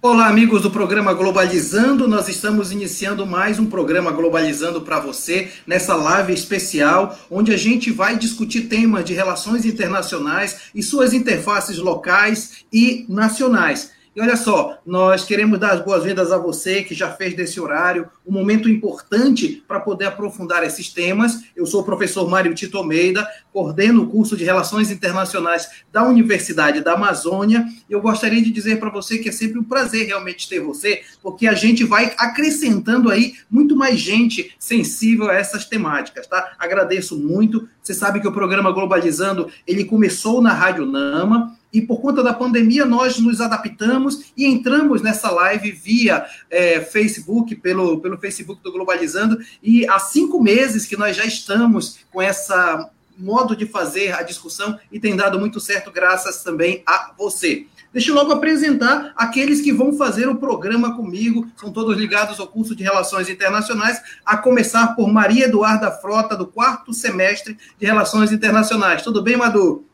[0.00, 2.06] Olá, amigos do programa Globalizando.
[2.06, 7.90] Nós estamos iniciando mais um programa Globalizando para você nessa live especial, onde a gente
[7.90, 13.90] vai discutir temas de relações internacionais e suas interfaces locais e nacionais.
[14.18, 18.10] E olha só, nós queremos dar as boas-vindas a você que já fez desse horário
[18.26, 21.44] um momento importante para poder aprofundar esses temas.
[21.54, 26.80] Eu sou o professor Mário Tito Almeida, coordeno o curso de Relações Internacionais da Universidade
[26.80, 27.64] da Amazônia.
[27.88, 31.46] Eu gostaria de dizer para você que é sempre um prazer realmente ter você, porque
[31.46, 36.56] a gente vai acrescentando aí muito mais gente sensível a essas temáticas, tá?
[36.58, 37.68] Agradeço muito.
[37.80, 42.32] Você sabe que o programa Globalizando, ele começou na Rádio Nama, e por conta da
[42.32, 48.72] pandemia nós nos adaptamos e entramos nessa live via é, Facebook, pelo, pelo Facebook do
[48.72, 54.22] Globalizando, e há cinco meses que nós já estamos com essa modo de fazer a
[54.22, 57.66] discussão e tem dado muito certo graças também a você.
[57.92, 62.46] Deixa eu logo apresentar aqueles que vão fazer o programa comigo, são todos ligados ao
[62.46, 68.30] curso de Relações Internacionais, a começar por Maria Eduarda Frota, do quarto semestre de Relações
[68.30, 69.02] Internacionais.
[69.02, 69.87] Tudo bem, Madu?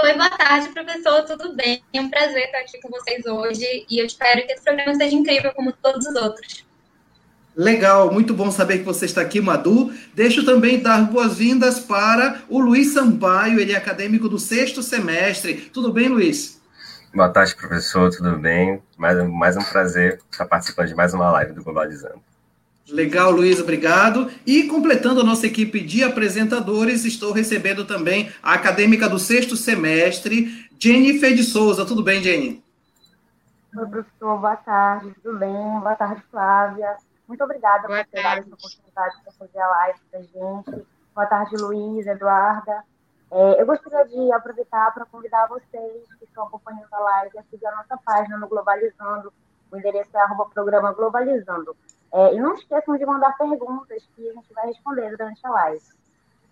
[0.00, 1.24] Oi, boa tarde, professor.
[1.24, 1.82] Tudo bem?
[1.92, 5.16] É um prazer estar aqui com vocês hoje e eu espero que esse programa seja
[5.16, 6.64] incrível como todos os outros.
[7.56, 9.92] Legal, muito bom saber que você está aqui, Madu.
[10.14, 15.68] Deixo também dar boas-vindas para o Luiz Sampaio, ele é acadêmico do sexto semestre.
[15.72, 16.62] Tudo bem, Luiz?
[17.12, 18.80] Boa tarde, professor, tudo bem?
[18.96, 22.22] Mais, mais um prazer estar participando de mais uma live do Globalizando.
[22.90, 24.30] Legal, Luiz, obrigado.
[24.46, 30.68] E completando a nossa equipe de apresentadores, estou recebendo também a acadêmica do sexto semestre,
[30.78, 31.84] Jennifer de Souza.
[31.84, 32.64] Tudo bem, Jenny?
[33.76, 35.52] Oi, professor, boa tarde, tudo bem?
[35.80, 36.96] Boa tarde, Flávia.
[37.26, 40.86] Muito obrigada boa por ter dado essa oportunidade para fazer a live para gente.
[41.14, 42.84] Boa tarde, Luiz, Eduarda.
[43.30, 47.66] É, eu gostaria de aproveitar para convidar vocês que estão acompanhando a live a seguir
[47.66, 49.30] a nossa página no Globalizando.
[49.70, 51.76] O endereço é arroba programa Globalizando.
[52.12, 55.84] É, e não esqueçam de mandar perguntas que a gente vai responder durante a live.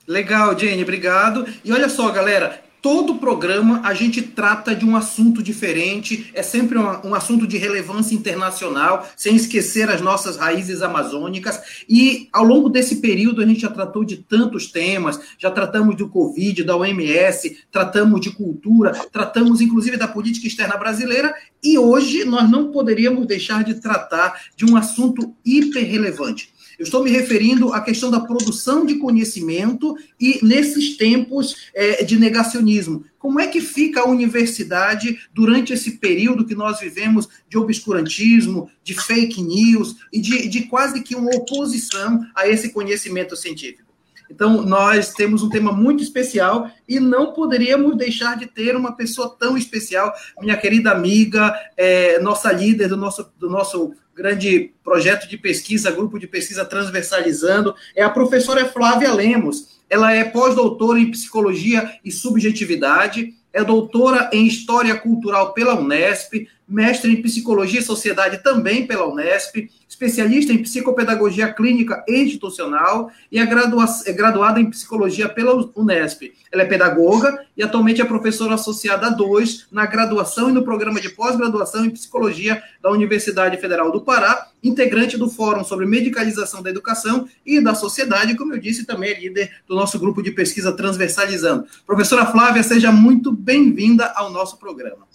[0.06, 1.46] Legal, Jenny, obrigado.
[1.64, 6.78] E olha só, galera, todo programa a gente trata de um assunto diferente, é sempre
[6.78, 11.84] um, um, assunto de relevância internacional, sem esquecer as nossas raízes amazônicas.
[11.88, 16.08] E ao longo desse período a gente já tratou de tantos temas, já tratamos do
[16.08, 22.48] Covid, da OMS, tratamos de cultura, tratamos inclusive da política externa brasileira, e hoje nós
[22.48, 27.80] não poderíamos deixar de tratar de um assunto hiper relevante eu estou me referindo à
[27.80, 33.04] questão da produção de conhecimento e nesses tempos é, de negacionismo.
[33.18, 38.94] Como é que fica a universidade durante esse período que nós vivemos de obscurantismo, de
[38.94, 43.86] fake news e de, de quase que uma oposição a esse conhecimento científico?
[44.30, 49.34] Então, nós temos um tema muito especial e não poderíamos deixar de ter uma pessoa
[49.38, 55.36] tão especial, minha querida amiga, é, nossa líder do nosso, do nosso grande projeto de
[55.36, 59.76] pesquisa, grupo de pesquisa transversalizando, é a professora Flávia Lemos.
[59.90, 67.12] Ela é pós-doutora em psicologia e subjetividade, é doutora em História Cultural pela Unesp, mestre
[67.12, 73.42] em Psicologia e Sociedade também pela Unesp, especialista em Psicopedagogia Clínica e Institucional e é,
[73.42, 76.32] é graduada em Psicologia pela Unesp.
[76.50, 81.00] Ela é pedagoga e atualmente é professora associada a 2 na graduação e no programa
[81.00, 86.70] de pós-graduação em Psicologia da Universidade Federal do Pará, integrante do Fórum sobre Medicalização da
[86.70, 90.72] Educação e da Sociedade, como eu disse, também é líder do nosso grupo de pesquisa
[90.72, 91.66] Transversalizando.
[91.86, 95.06] Professora Flávia, seja muito bem-vinda ao nosso programa.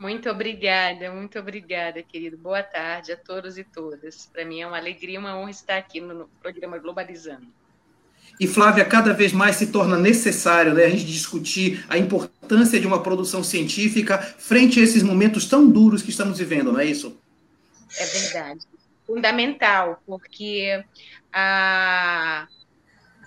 [0.00, 2.38] Muito obrigada, muito obrigada, querido.
[2.38, 4.30] Boa tarde a todos e todas.
[4.32, 7.46] Para mim é uma alegria, uma honra estar aqui no programa Globalizando.
[8.40, 12.86] E Flávia, cada vez mais se torna necessário né, a gente discutir a importância de
[12.86, 17.20] uma produção científica frente a esses momentos tão duros que estamos vivendo, não é isso?
[17.98, 18.60] É verdade.
[19.06, 20.82] Fundamental, porque
[21.30, 22.48] a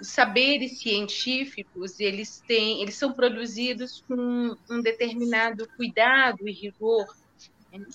[0.03, 7.07] os saberes científicos eles têm, eles são produzidos com um determinado cuidado e rigor,
[7.71, 7.85] né?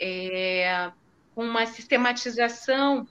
[0.00, 0.90] é,
[1.36, 3.06] com uma sistematização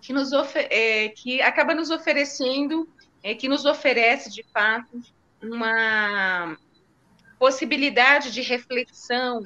[0.00, 2.88] que nos é, que acaba nos oferecendo,
[3.22, 5.00] é, que nos oferece de fato
[5.40, 6.58] uma
[7.38, 9.40] possibilidade de reflexão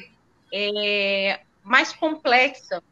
[0.51, 2.83] é, mais complexa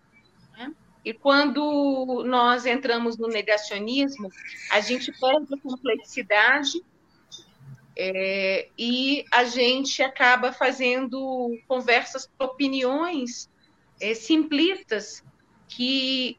[1.06, 4.28] e quando nós entramos no negacionismo,
[4.72, 6.82] a gente perde a complexidade
[7.96, 13.48] é, e a gente acaba fazendo conversas, opiniões
[14.00, 15.22] é, simplistas
[15.68, 16.36] que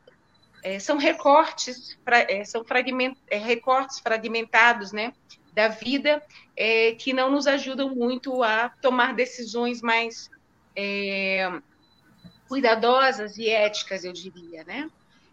[0.62, 5.14] é, são recortes, é, são fragment, é, recortes fragmentados, né,
[5.54, 6.22] da vida
[6.58, 10.30] é, que não nos ajudam muito a tomar decisões mais
[12.48, 14.90] cuidadosas e éticas, eu diria, né?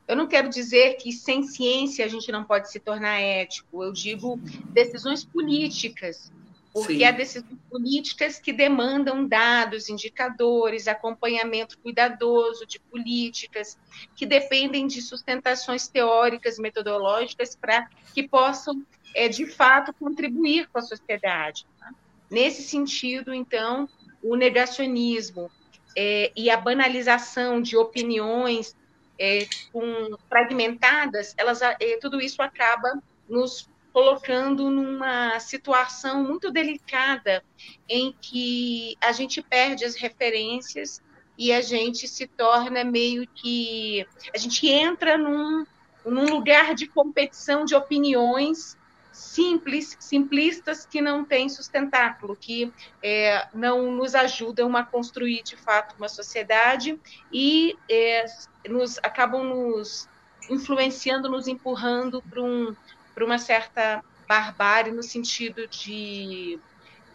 [0.06, 3.92] Eu não quero dizer que sem ciência a gente não pode se tornar ético, eu
[3.92, 4.38] digo
[4.70, 6.30] decisões políticas,
[6.74, 7.04] porque Sim.
[7.04, 13.78] há decisões políticas que demandam dados, indicadores, acompanhamento cuidadoso de políticas,
[14.16, 18.84] que dependem de sustentações teóricas, metodológicas, para que possam,
[19.14, 21.64] é, de fato, contribuir com a sociedade.
[21.78, 21.94] Tá?
[22.28, 23.88] Nesse sentido, então,
[24.20, 25.50] o negacionismo
[25.96, 28.76] é, e a banalização de opiniões
[29.18, 37.44] é, com, fragmentadas, elas, é, tudo isso acaba nos colocando numa situação muito delicada
[37.88, 41.00] em que a gente perde as referências
[41.38, 44.04] e a gente se torna meio que
[44.34, 45.64] a gente entra num,
[46.04, 48.76] num lugar de competição de opiniões
[49.24, 52.72] simples, simplistas que não têm sustentáculo, que
[53.02, 56.98] é, não nos ajudam a construir de fato uma sociedade
[57.32, 58.24] e é,
[58.68, 60.08] nos acabam nos
[60.50, 62.76] influenciando, nos empurrando para um,
[63.20, 66.58] uma certa barbárie no sentido de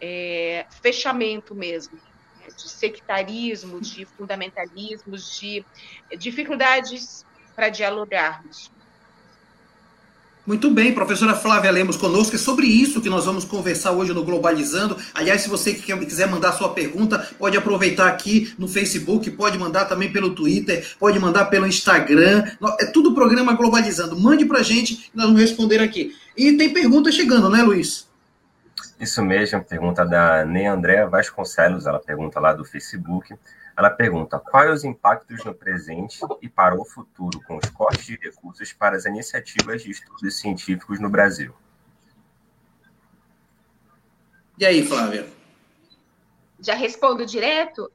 [0.00, 1.98] é, fechamento mesmo,
[2.56, 5.64] de sectarismo, de fundamentalismos, de
[6.18, 7.24] dificuldades
[7.54, 8.72] para dialogarmos.
[10.46, 12.34] Muito bem, professora Flávia Lemos conosco.
[12.34, 14.96] É sobre isso que nós vamos conversar hoje no Globalizando.
[15.14, 20.10] Aliás, se você quiser mandar sua pergunta, pode aproveitar aqui no Facebook, pode mandar também
[20.10, 22.44] pelo Twitter, pode mandar pelo Instagram.
[22.80, 24.18] É tudo programa Globalizando.
[24.18, 26.14] Mande pra gente, nós vamos responder aqui.
[26.36, 28.08] E tem pergunta chegando, né, Luiz?
[28.98, 33.34] Isso mesmo, pergunta da Ney Andréa Vasconcelos, ela pergunta lá do Facebook.
[33.80, 38.14] Ela pergunta quais os impactos no presente e para o futuro com os cortes de
[38.14, 41.54] recursos para as iniciativas de estudos científicos no Brasil.
[44.58, 45.26] E aí, Flávia?
[46.60, 47.90] Já respondo direto?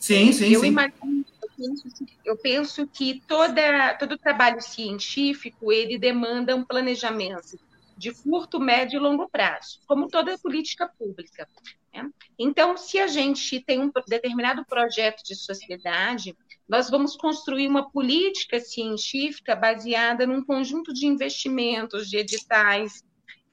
[0.00, 0.68] Sim, sim, eu sim.
[0.68, 1.88] Imagino, eu, penso,
[2.24, 7.58] eu penso que toda, todo trabalho científico ele demanda um planejamento
[8.02, 11.48] de curto, médio e longo prazo, como toda política pública.
[11.94, 12.10] Né?
[12.36, 16.36] Então, se a gente tem um determinado projeto de sociedade,
[16.68, 23.04] nós vamos construir uma política científica baseada num conjunto de investimentos, de editais,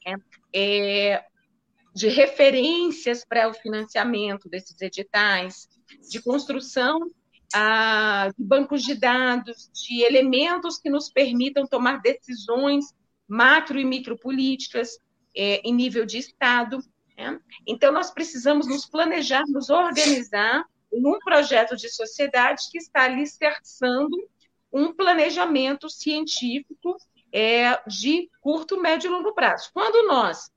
[0.04, 0.16] né?
[0.52, 1.24] é,
[1.94, 5.70] de referências para o financiamento desses editais,
[6.10, 7.08] de construção
[7.54, 12.94] ah, de bancos de dados, de elementos que nos permitam tomar decisões
[13.30, 14.98] macro e micropolíticas
[15.36, 16.80] é, em nível de Estado.
[17.18, 17.40] Né?
[17.68, 24.18] Então, nós precisamos nos planejar, nos organizar num projeto de sociedade que está alicerçando
[24.72, 26.98] um planejamento científico
[27.32, 29.70] é, de curto, médio e longo prazo.
[29.74, 30.52] Quando nós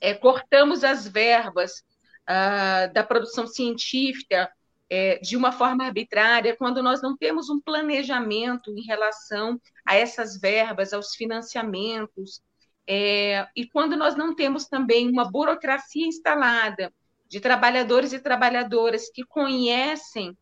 [0.00, 1.84] é, cortamos as verbas
[2.26, 4.50] ah, da produção científica
[4.94, 10.38] é, de uma forma arbitrária, quando nós não temos um planejamento em relação a essas
[10.38, 12.42] verbas, aos financiamentos,
[12.86, 16.92] é, e quando nós não temos também uma burocracia instalada
[17.26, 20.36] de trabalhadores e trabalhadoras que conhecem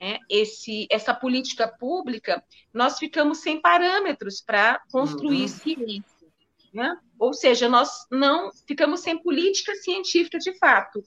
[0.00, 5.48] né, esse, essa política pública, nós ficamos sem parâmetros para construir uhum.
[5.48, 6.28] ciência.
[6.72, 6.96] Né?
[7.18, 11.02] Ou seja, nós não ficamos sem política científica de fato.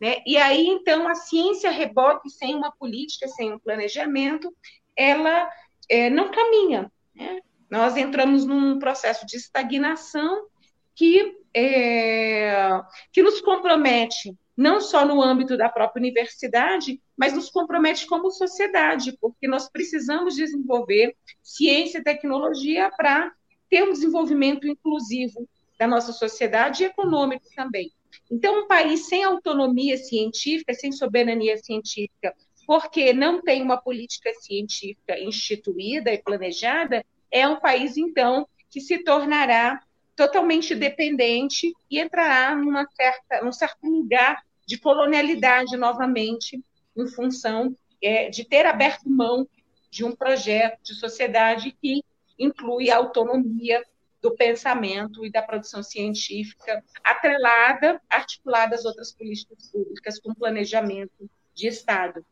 [0.00, 0.22] Né?
[0.26, 4.54] E aí, então, a ciência rebote sem uma política, sem um planejamento,
[4.96, 5.48] ela
[5.88, 6.90] é, não caminha.
[7.14, 7.40] Né?
[7.70, 10.46] Nós entramos num processo de estagnação
[10.94, 12.80] que, é,
[13.12, 19.16] que nos compromete, não só no âmbito da própria universidade, mas nos compromete como sociedade,
[19.20, 23.32] porque nós precisamos desenvolver ciência e tecnologia para
[23.68, 27.90] ter um desenvolvimento inclusivo da nossa sociedade e econômico também.
[28.30, 32.34] Então, um país sem autonomia científica, sem soberania científica,
[32.66, 38.98] porque não tem uma política científica instituída e planejada, é um país, então, que se
[38.98, 39.82] tornará
[40.14, 46.62] totalmente dependente e entrará numa certa, num certo lugar de colonialidade novamente,
[46.96, 49.48] em função é, de ter aberto mão
[49.90, 52.02] de um projeto de sociedade que
[52.38, 53.84] inclui a autonomia
[54.22, 61.66] do pensamento e da produção científica, atrelada, articulada às outras políticas públicas com planejamento de
[61.66, 62.24] Estado.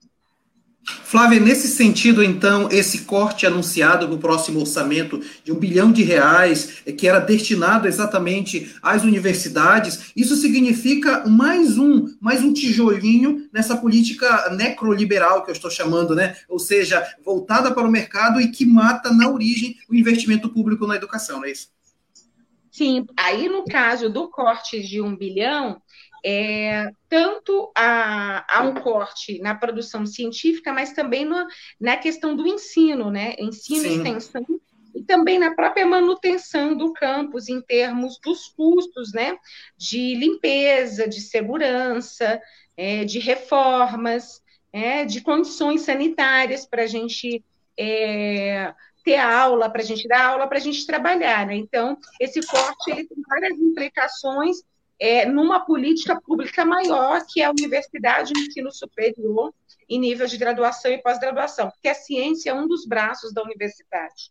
[1.05, 6.83] Flávia, nesse sentido, então, esse corte anunciado no próximo orçamento de um bilhão de reais,
[6.87, 13.77] eh, que era destinado exatamente às universidades, isso significa mais um, mais um tijolinho nessa
[13.77, 16.37] política necroliberal que eu estou chamando, né?
[16.49, 20.97] Ou seja, voltada para o mercado e que mata na origem o investimento público na
[20.97, 21.69] educação, não é isso?
[22.79, 25.83] Sim, aí no caso do corte de um bilhão,
[26.25, 31.45] é, tanto a, a, um corte na produção científica, mas também no,
[31.81, 33.35] na questão do ensino, né?
[33.37, 34.47] Ensino e extensão,
[34.95, 39.37] e também na própria manutenção do campus, em termos dos custos, né?
[39.77, 42.41] De limpeza, de segurança,
[42.77, 44.41] é, de reformas,
[44.73, 47.45] é, de condições sanitárias para a gente.
[47.77, 48.73] É,
[49.09, 51.47] ter aula, para a gente dar aula, para a gente trabalhar.
[51.47, 51.57] Né?
[51.57, 54.59] Então, esse corte ele tem várias implicações
[55.01, 59.55] é, numa política pública maior, que é a universidade e ensino superior,
[59.89, 64.31] em nível de graduação e pós-graduação, porque a ciência é um dos braços da universidade.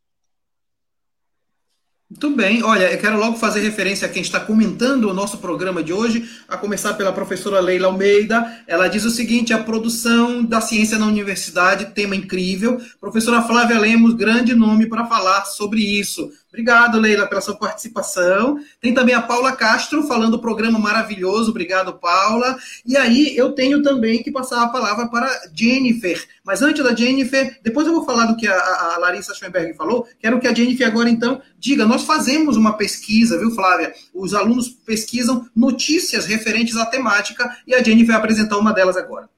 [2.10, 5.84] Muito bem, olha, eu quero logo fazer referência a quem está comentando o nosso programa
[5.84, 8.64] de hoje, a começar pela professora Leila Almeida.
[8.66, 12.80] Ela diz o seguinte: a produção da ciência na universidade, tema incrível.
[13.02, 16.32] Professora Flávia Lemos, grande nome para falar sobre isso.
[16.50, 18.58] Obrigado, Leila, pela sua participação.
[18.80, 21.52] Tem também a Paula Castro falando do programa maravilhoso.
[21.52, 22.58] Obrigado, Paula.
[22.86, 26.26] E aí eu tenho também que passar a palavra para Jennifer.
[26.46, 30.08] Mas antes da Jennifer, depois eu vou falar do que a, a Larissa Schoenberg falou.
[30.20, 31.86] Quero que a Jennifer agora então diga.
[31.86, 33.94] Nós fazemos uma pesquisa, viu, Flávia?
[34.14, 39.30] Os alunos pesquisam notícias referentes à temática e a Jennifer vai apresentar uma delas agora.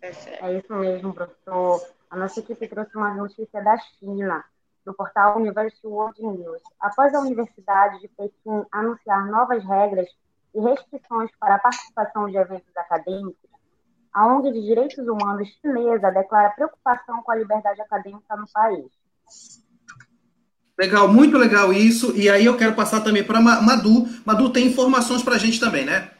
[0.00, 1.82] É isso mesmo, professor.
[2.10, 4.44] A nossa equipe trouxe uma notícia da China
[4.84, 6.62] no portal University World News.
[6.80, 10.08] Após a Universidade de Pequim anunciar novas regras
[10.54, 13.50] e restrições para a participação de eventos acadêmicos,
[14.12, 18.86] a ONG de Direitos Humanos chinesa declara preocupação com a liberdade acadêmica no país.
[20.78, 22.16] Legal, muito legal isso.
[22.16, 24.06] E aí eu quero passar também para Madu.
[24.24, 26.13] Madu tem informações para a gente também, né?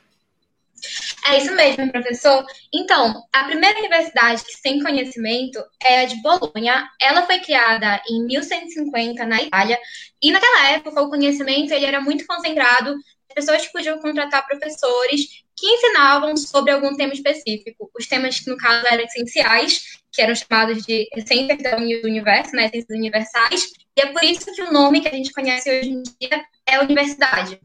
[1.26, 2.44] É isso mesmo, professor.
[2.72, 6.86] Então, a primeira universidade que tem conhecimento é a de Bolonha.
[7.00, 9.78] Ela foi criada em 1150 na Itália
[10.22, 12.94] e naquela época o conhecimento ele era muito concentrado.
[13.30, 17.90] As pessoas podiam contratar professores que ensinavam sobre algum tema específico.
[17.98, 21.58] Os temas que no caso eram essenciais, que eram chamados de ciências
[22.02, 23.72] do universo, né, ciências universais.
[23.96, 26.80] E é por isso que o nome que a gente conhece hoje em dia é
[26.80, 27.58] universidade.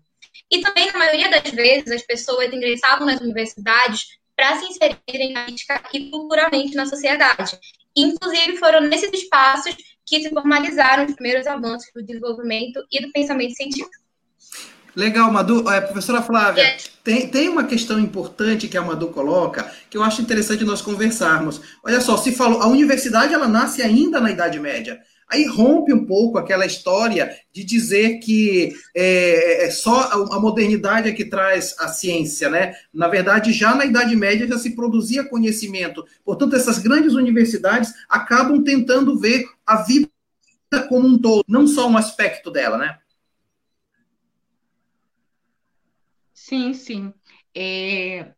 [0.52, 5.82] E também, na maioria das vezes, as pessoas ingressavam nas universidades para se inserirem política
[5.94, 7.60] e culturalmente na sociedade.
[7.96, 9.76] Inclusive, foram nesses espaços
[10.06, 13.92] que se formalizaram os primeiros avanços do desenvolvimento e do pensamento científico.
[14.96, 15.70] Legal, Madu.
[15.70, 20.22] É, professora Flávia, tem, tem uma questão importante que a Madu coloca que eu acho
[20.22, 21.62] interessante nós conversarmos.
[21.84, 25.00] Olha só, se falou, a universidade ela nasce ainda na Idade Média.
[25.30, 31.12] Aí rompe um pouco aquela história de dizer que é, é só a modernidade é
[31.12, 32.74] que traz a ciência, né?
[32.92, 36.04] Na verdade, já na Idade Média já se produzia conhecimento.
[36.26, 40.10] Portanto, essas grandes universidades acabam tentando ver a vida
[40.88, 42.98] como um todo, não só um aspecto dela, né?
[46.34, 47.14] Sim, sim.
[47.54, 48.34] É,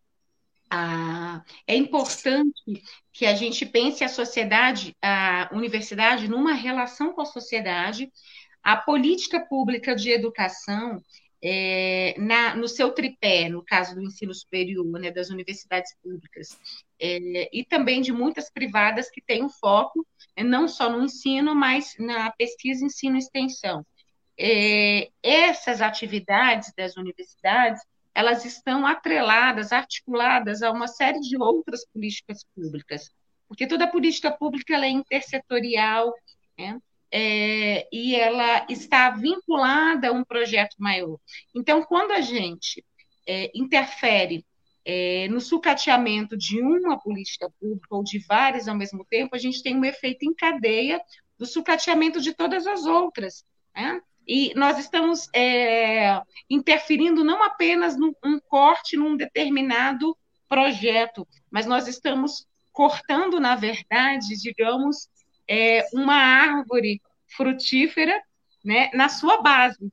[0.70, 7.26] a, é importante que a gente pense a sociedade, a universidade, numa relação com a
[7.26, 8.12] sociedade,
[8.64, 11.04] a política pública de educação,
[11.44, 16.58] é, na, no seu tripé, no caso do ensino superior, né, das universidades públicas,
[17.00, 21.56] é, e também de muitas privadas que têm um foco é, não só no ensino,
[21.56, 23.86] mas na pesquisa, ensino e extensão.
[24.40, 27.82] É, essas atividades das universidades
[28.14, 33.10] elas estão atreladas, articuladas a uma série de outras políticas públicas,
[33.48, 36.14] porque toda política pública é intersetorial,
[36.58, 36.80] né?
[37.14, 41.18] É, e ela está vinculada a um projeto maior.
[41.54, 42.86] Então, quando a gente
[43.28, 44.46] é, interfere
[44.86, 49.62] é, no sucateamento de uma política pública ou de várias ao mesmo tempo, a gente
[49.62, 51.02] tem um efeito em cadeia
[51.38, 53.44] do sucateamento de todas as outras.
[53.76, 54.02] Né?
[54.34, 61.86] E nós estamos é, interferindo não apenas num um corte num determinado projeto, mas nós
[61.86, 65.10] estamos cortando, na verdade, digamos,
[65.46, 67.02] é, uma árvore
[67.36, 68.24] frutífera
[68.64, 69.92] né, na sua base.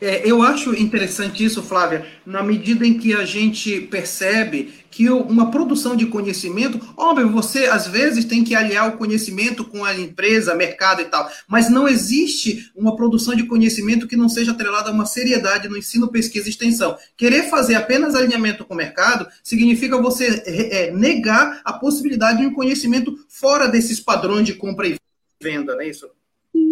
[0.00, 5.50] É, eu acho interessante isso, Flávia, na medida em que a gente percebe que uma
[5.50, 10.54] produção de conhecimento, óbvio, você às vezes tem que aliar o conhecimento com a empresa,
[10.54, 14.92] mercado e tal, mas não existe uma produção de conhecimento que não seja atrelada a
[14.92, 16.96] uma seriedade no ensino, pesquisa e extensão.
[17.16, 22.54] Querer fazer apenas alinhamento com o mercado significa você é, negar a possibilidade de um
[22.54, 24.96] conhecimento fora desses padrões de compra e
[25.42, 26.08] venda, não é isso?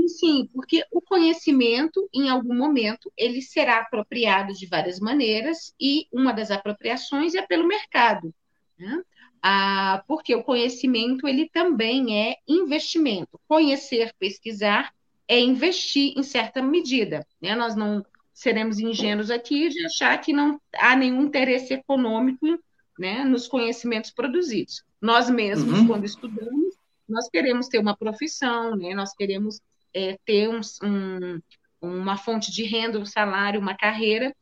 [0.08, 6.32] Sim, porque o conhecimento, em algum momento, ele será apropriado de várias maneiras, e uma
[6.32, 8.34] das apropriações é pelo mercado.
[8.78, 9.02] Né?
[9.42, 13.40] Ah, porque o conhecimento ele também é investimento.
[13.48, 14.92] Conhecer, pesquisar
[15.28, 17.26] é investir em certa medida.
[17.40, 17.54] Né?
[17.54, 22.46] Nós não seremos ingênuos aqui de achar que não há nenhum interesse econômico
[22.98, 24.84] né, nos conhecimentos produzidos.
[25.00, 25.86] Nós mesmos, uhum.
[25.86, 26.76] quando estudamos,
[27.08, 29.60] nós queremos ter uma profissão, né, nós queremos
[29.94, 31.40] é, ter um, um,
[31.80, 34.34] uma fonte de renda, um salário, uma carreira,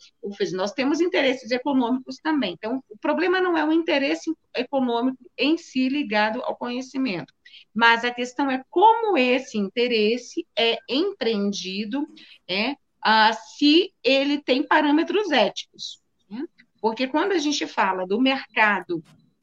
[0.53, 2.53] nós temos interesses econômicos também.
[2.53, 7.33] Então, o problema não é o interesse econômico em si ligado ao conhecimento,
[7.75, 12.07] mas a questão é como esse interesse é empreendido,
[12.49, 16.01] é, ah, se ele tem parâmetros éticos.
[16.31, 16.45] Né?
[16.81, 19.03] Porque quando a gente fala do mercado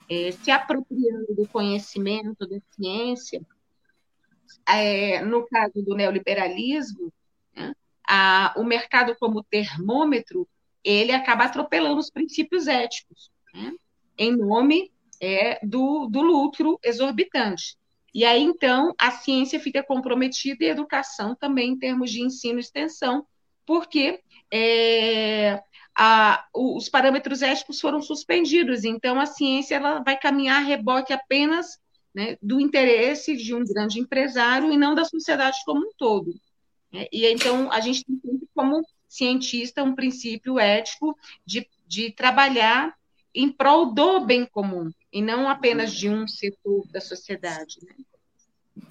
[0.10, 3.42] é, se apropriando do conhecimento, da ciência,
[4.68, 7.12] é, no caso do neoliberalismo,
[7.56, 7.74] né,
[8.08, 10.48] a, o mercado como termômetro,
[10.84, 13.74] ele acaba atropelando os princípios éticos, né,
[14.18, 14.92] em nome
[15.22, 17.78] é, do, do lucro exorbitante.
[18.14, 22.60] E aí, então, a ciência fica comprometida e a educação também, em termos de ensino
[22.60, 23.26] e extensão,
[23.66, 24.20] porque
[24.52, 25.64] é,
[25.96, 31.80] a, os parâmetros éticos foram suspendidos, então a ciência ela vai caminhar a reboque apenas
[32.14, 36.34] né, do interesse de um grande empresário e não da sociedade como um todo.
[36.92, 37.08] Né?
[37.12, 42.96] E então a gente tem como cientista um princípio ético de, de trabalhar
[43.34, 47.78] em prol do bem comum e não apenas de um setor da sociedade.
[47.84, 47.96] Né?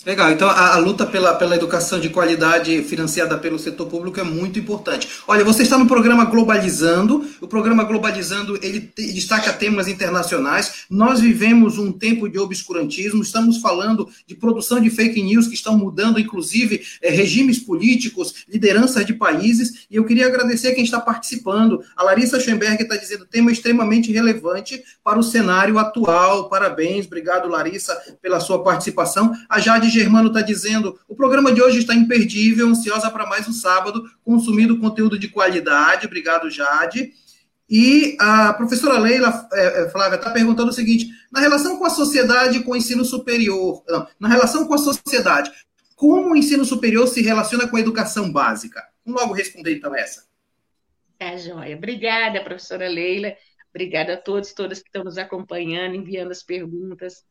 [0.06, 4.22] Legal, então a, a, luta pela, pela educação de qualidade financiada pelo setor público é
[4.22, 5.06] muito importante.
[5.28, 10.86] Olha, você está no programa Globalizando, o programa Globalizando ele destaca temas internacionais.
[10.88, 15.76] Nós vivemos um tempo de obscurantismo, estamos falando de produção de fake news que estão
[15.76, 21.84] mudando, inclusive, é, regimes políticos, lideranças de países, e eu queria agradecer quem está participando.
[21.94, 26.48] A Larissa Schoenberg está dizendo tema extremamente relevante para o cenário atual.
[26.48, 29.34] Parabéns, obrigado, Larissa, pela sua participação.
[29.46, 33.52] A Jade Germano está dizendo: o programa de hoje está imperdível, ansiosa para mais um
[33.52, 36.06] sábado, consumindo conteúdo de qualidade.
[36.06, 37.12] Obrigado, Jade.
[37.68, 41.90] E a professora Leila é, é, Flávia está perguntando o seguinte: na relação com a
[41.90, 45.50] sociedade com o ensino superior, não, na relação com a sociedade,
[45.94, 48.82] como o ensino superior se relaciona com a educação básica?
[49.04, 50.24] Vamos logo responder então essa.
[51.16, 51.76] Tá, joia.
[51.76, 53.34] Obrigada, professora Leila.
[53.72, 57.22] Obrigada a todos, todas que estão nos acompanhando, enviando as perguntas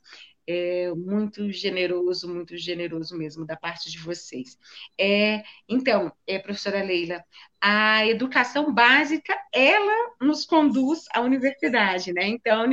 [0.50, 4.58] é, muito generoso, muito generoso mesmo da parte de vocês.
[5.00, 7.24] É, então, é, professora Leila,
[7.62, 12.28] a educação básica, ela nos conduz à universidade, né?
[12.28, 12.64] Então,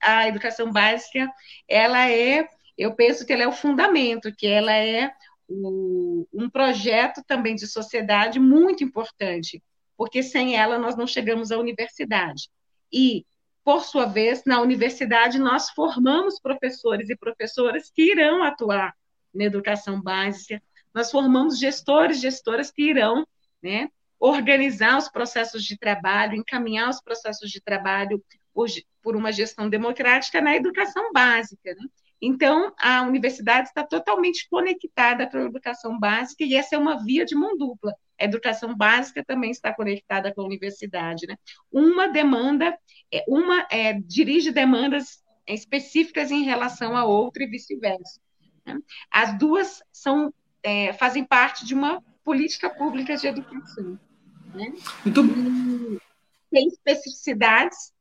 [0.00, 1.30] a, a educação básica,
[1.68, 5.12] ela é, eu penso que ela é o fundamento, que ela é
[5.46, 9.62] o, um projeto também de sociedade muito importante,
[9.94, 12.48] porque sem ela nós não chegamos à universidade.
[12.90, 13.26] E
[13.66, 18.94] por sua vez, na universidade, nós formamos professores e professoras que irão atuar
[19.34, 20.62] na educação básica,
[20.94, 23.26] nós formamos gestores, gestoras que irão
[23.60, 23.88] né,
[24.20, 28.24] organizar os processos de trabalho, encaminhar os processos de trabalho
[28.54, 28.68] por,
[29.02, 31.74] por uma gestão democrática na educação básica.
[31.74, 31.88] Né?
[32.22, 37.24] Então, a universidade está totalmente conectada com a educação básica e essa é uma via
[37.24, 37.92] de mão dupla.
[38.20, 41.26] A educação básica também está conectada com a universidade.
[41.26, 41.36] Né?
[41.70, 42.76] Uma demanda,
[43.12, 48.20] é, uma é, dirige demandas específicas em relação à outra e vice-versa.
[48.64, 48.78] Né?
[49.10, 53.98] As duas são, é, fazem parte de uma política pública de educação.
[54.54, 54.72] Né?
[55.04, 56.00] Muito...
[56.50, 57.92] Tem especificidades,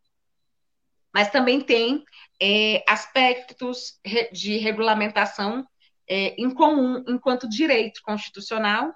[1.13, 2.03] mas também tem
[2.41, 3.99] é, aspectos
[4.31, 5.65] de regulamentação
[6.07, 8.93] é, em comum, enquanto direito constitucional?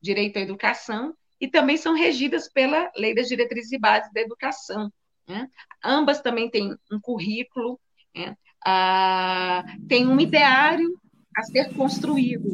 [0.00, 4.92] Direito à educação, e também são regidas pela Lei das Diretrizes e Bases da Educação.
[5.26, 5.48] Né?
[5.82, 7.80] Ambas também têm um currículo,
[8.14, 8.36] né?
[8.64, 11.00] ah, tem um ideário
[11.36, 12.48] a ser construído.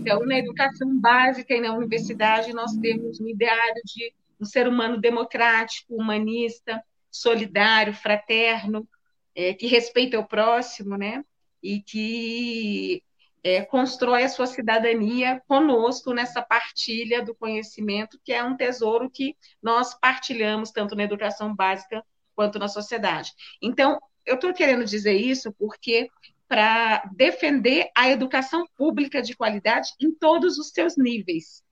[0.00, 4.98] Então, na educação básica e na universidade, nós temos um ideário de um ser humano
[4.98, 8.88] democrático, humanista, solidário, fraterno,
[9.34, 11.22] é, que respeita o próximo, né?
[11.62, 13.02] E que
[13.42, 19.36] é, constrói a sua cidadania conosco nessa partilha do conhecimento, que é um tesouro que
[19.62, 23.32] nós partilhamos tanto na educação básica quanto na sociedade.
[23.62, 26.08] Então, eu estou querendo dizer isso porque
[26.46, 31.62] para defender a educação pública de qualidade em todos os seus níveis.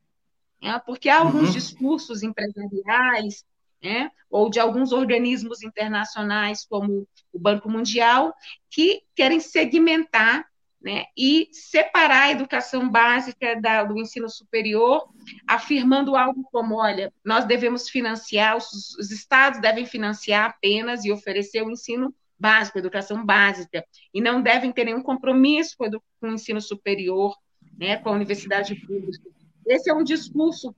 [0.63, 0.81] Né?
[0.87, 1.53] Porque há alguns uhum.
[1.53, 3.45] discursos empresariais,
[3.83, 8.35] né, ou de alguns organismos internacionais, como o Banco Mundial,
[8.71, 10.45] que querem segmentar
[10.81, 15.09] né, e separar a educação básica da, do ensino superior,
[15.47, 21.63] afirmando algo como: olha, nós devemos financiar, os, os estados devem financiar apenas e oferecer
[21.63, 26.35] o ensino básico, a educação básica, e não devem ter nenhum compromisso com, com o
[26.35, 27.37] ensino superior,
[27.77, 29.29] né, com a universidade pública.
[29.67, 30.75] Esse é um discurso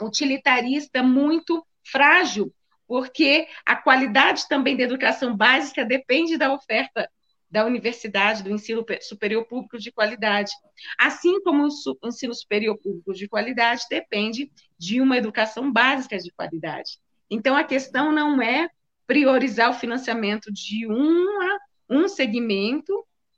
[0.00, 2.52] utilitarista muito frágil,
[2.86, 7.10] porque a qualidade também da educação básica depende da oferta
[7.56, 10.52] da universidade, do ensino superior público de qualidade.
[10.98, 16.98] Assim como o ensino superior público de qualidade depende de uma educação básica de qualidade.
[17.30, 18.68] Então, a questão não é
[19.06, 22.92] priorizar o financiamento de uma, um segmento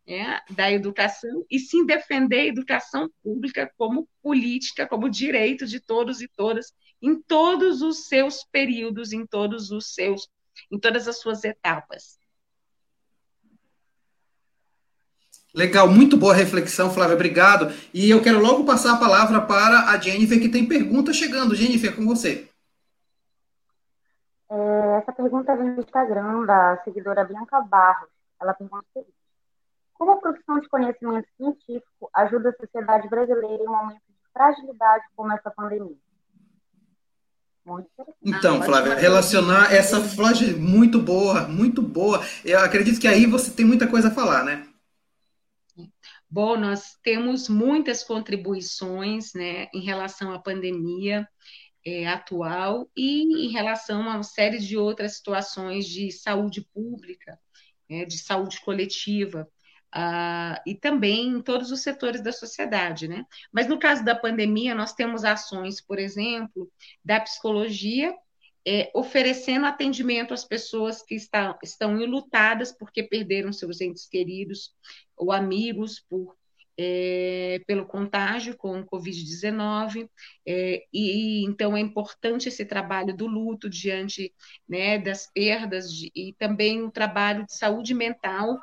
[0.04, 6.20] né, da educação, e sim defender a educação pública como política, como direito de todos
[6.20, 10.28] e todas, em todos os seus períodos, em todos os seus,
[10.72, 12.17] em todas as suas etapas.
[15.54, 17.72] Legal, muito boa reflexão, Flávia, obrigado.
[17.92, 21.54] E eu quero logo passar a palavra para a Jennifer, que tem pergunta chegando.
[21.54, 22.48] Jennifer, com você.
[24.50, 28.11] É, essa pergunta vem do Instagram da seguidora Bianca Barros.
[28.40, 29.14] Ela pergunta o seguinte:
[29.94, 35.04] Como a produção de conhecimento científico ajuda a sociedade brasileira em um momento de fragilidade
[35.16, 35.96] como essa pandemia?
[38.24, 42.24] Então, Flávia, relacionar essa flagem muito boa, muito boa.
[42.42, 44.67] Eu acredito que aí você tem muita coisa a falar, né?
[46.30, 51.26] Bom, nós temos muitas contribuições né, em relação à pandemia
[51.84, 57.38] é, atual e em relação a uma série de outras situações de saúde pública,
[57.88, 59.48] é, de saúde coletiva,
[59.94, 63.24] uh, e também em todos os setores da sociedade, né?
[63.52, 66.70] Mas no caso da pandemia, nós temos ações, por exemplo,
[67.04, 68.14] da psicologia,
[68.70, 74.74] é, oferecendo atendimento às pessoas que está, estão enlutadas porque perderam seus entes queridos
[75.16, 76.37] ou amigos por
[76.81, 80.09] é, pelo contágio com o Covid-19,
[80.46, 84.33] é, e então é importante esse trabalho do luto diante
[84.68, 88.57] né, das perdas de, e também o trabalho de saúde mental,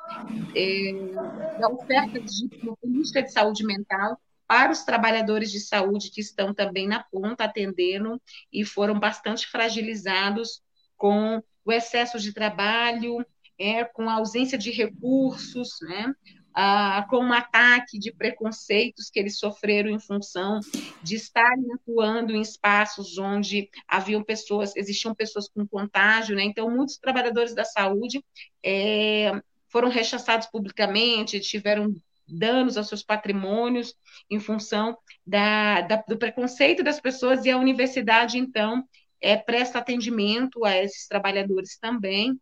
[0.56, 6.88] é, da oferta de de saúde mental para os trabalhadores de saúde que estão também
[6.88, 10.62] na ponta atendendo e foram bastante fragilizados
[10.98, 13.26] com o excesso de trabalho,
[13.58, 16.14] é, com a ausência de recursos, né?
[16.56, 20.62] ah, com um ataque de preconceitos que eles sofreram em função
[21.04, 26.44] de estarem atuando em espaços onde haviam pessoas, existiam pessoas com contágio, né?
[26.44, 28.24] Então, muitos trabalhadores da saúde
[28.64, 29.34] é,
[29.68, 31.94] foram rechaçados publicamente, tiveram
[32.28, 33.94] danos aos seus patrimônios
[34.30, 38.84] em função da, da, do preconceito das pessoas e a universidade, então,
[39.22, 42.40] é, presta atendimento a esses trabalhadores também,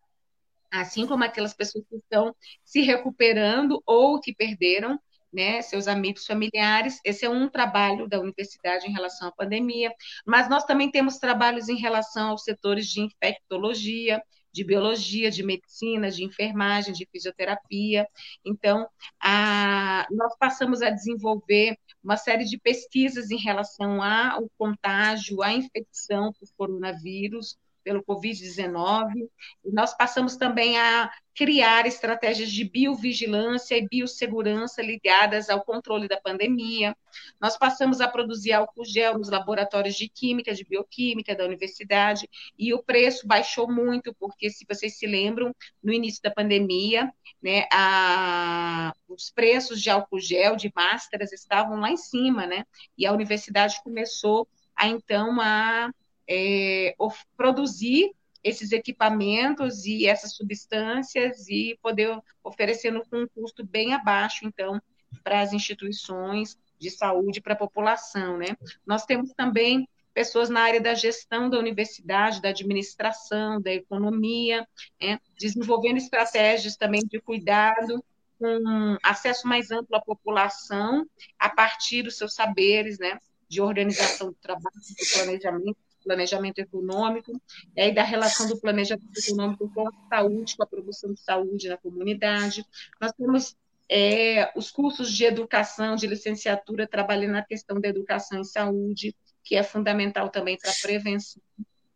[0.71, 4.99] assim como aquelas pessoas que estão se recuperando ou que perderam
[5.33, 6.99] né, seus amigos familiares.
[7.03, 9.91] Esse é um trabalho da universidade em relação à pandemia,
[10.25, 14.21] mas nós também temos trabalhos em relação aos setores de infectologia,
[14.53, 18.07] de biologia, de medicina, de enfermagem, de fisioterapia.
[18.45, 18.87] Então,
[19.19, 26.31] a, nós passamos a desenvolver uma série de pesquisas em relação ao contágio, à infecção
[26.33, 29.29] por coronavírus, pelo Covid-19.
[29.65, 36.95] Nós passamos também a criar estratégias de biovigilância e biossegurança ligadas ao controle da pandemia.
[37.41, 42.73] Nós passamos a produzir álcool gel nos laboratórios de química, de bioquímica da universidade, e
[42.73, 48.93] o preço baixou muito, porque, se vocês se lembram, no início da pandemia, né, a,
[49.07, 52.63] os preços de álcool gel, de máscaras, estavam lá em cima, né?
[52.97, 55.91] E a universidade começou a, então, a
[56.33, 56.95] é,
[57.37, 58.11] produzir
[58.43, 64.81] esses equipamentos e essas substâncias e poder oferecendo com um custo bem abaixo, então,
[65.23, 68.57] para as instituições de saúde, para a população, né?
[68.85, 74.67] Nós temos também pessoas na área da gestão da universidade, da administração, da economia,
[75.01, 75.19] né?
[75.39, 78.03] desenvolvendo estratégias também de cuidado
[78.37, 81.07] com acesso mais amplo à população
[81.39, 83.17] a partir dos seus saberes, né?
[83.47, 87.31] De organização do trabalho, do planejamento, planejamento econômico,
[87.75, 91.77] e da relação do planejamento econômico com a saúde, com a produção de saúde na
[91.77, 92.65] comunidade.
[92.99, 93.55] Nós temos
[93.89, 99.55] é, os cursos de educação, de licenciatura, trabalhando na questão da educação em saúde, que
[99.55, 101.41] é fundamental também para a prevenção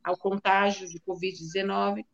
[0.04, 2.06] ao contágio de Covid-19.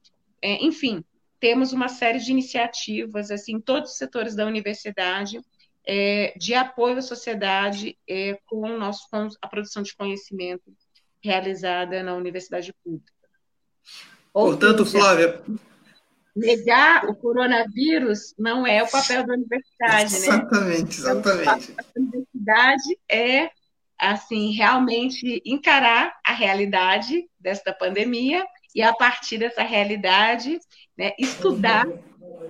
[0.42, 1.04] É, enfim,
[1.40, 5.40] temos uma série de iniciativas, assim, em todos os setores da universidade,
[5.86, 10.64] é, de apoio à sociedade é, com, nosso, com a produção de conhecimento
[11.24, 13.12] realizada na universidade pública.
[14.34, 15.42] Ou Portanto, seja, Flávia.
[16.36, 20.88] Negar o coronavírus não é o papel da universidade, exatamente, né?
[20.88, 21.76] Exatamente, exatamente.
[21.78, 23.52] A universidade é,
[23.98, 30.60] assim, realmente encarar a realidade desta pandemia e, a partir dessa realidade,
[30.98, 31.86] né, estudar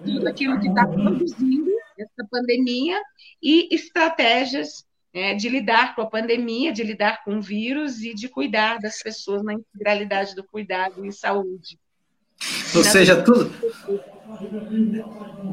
[0.06, 3.00] tudo aquilo que está produzindo essa pandemia
[3.42, 8.28] e estratégias é, de lidar com a pandemia, de lidar com o vírus e de
[8.28, 11.78] cuidar das pessoas na integralidade do cuidado em saúde.
[12.76, 13.54] Ou seja, tudo,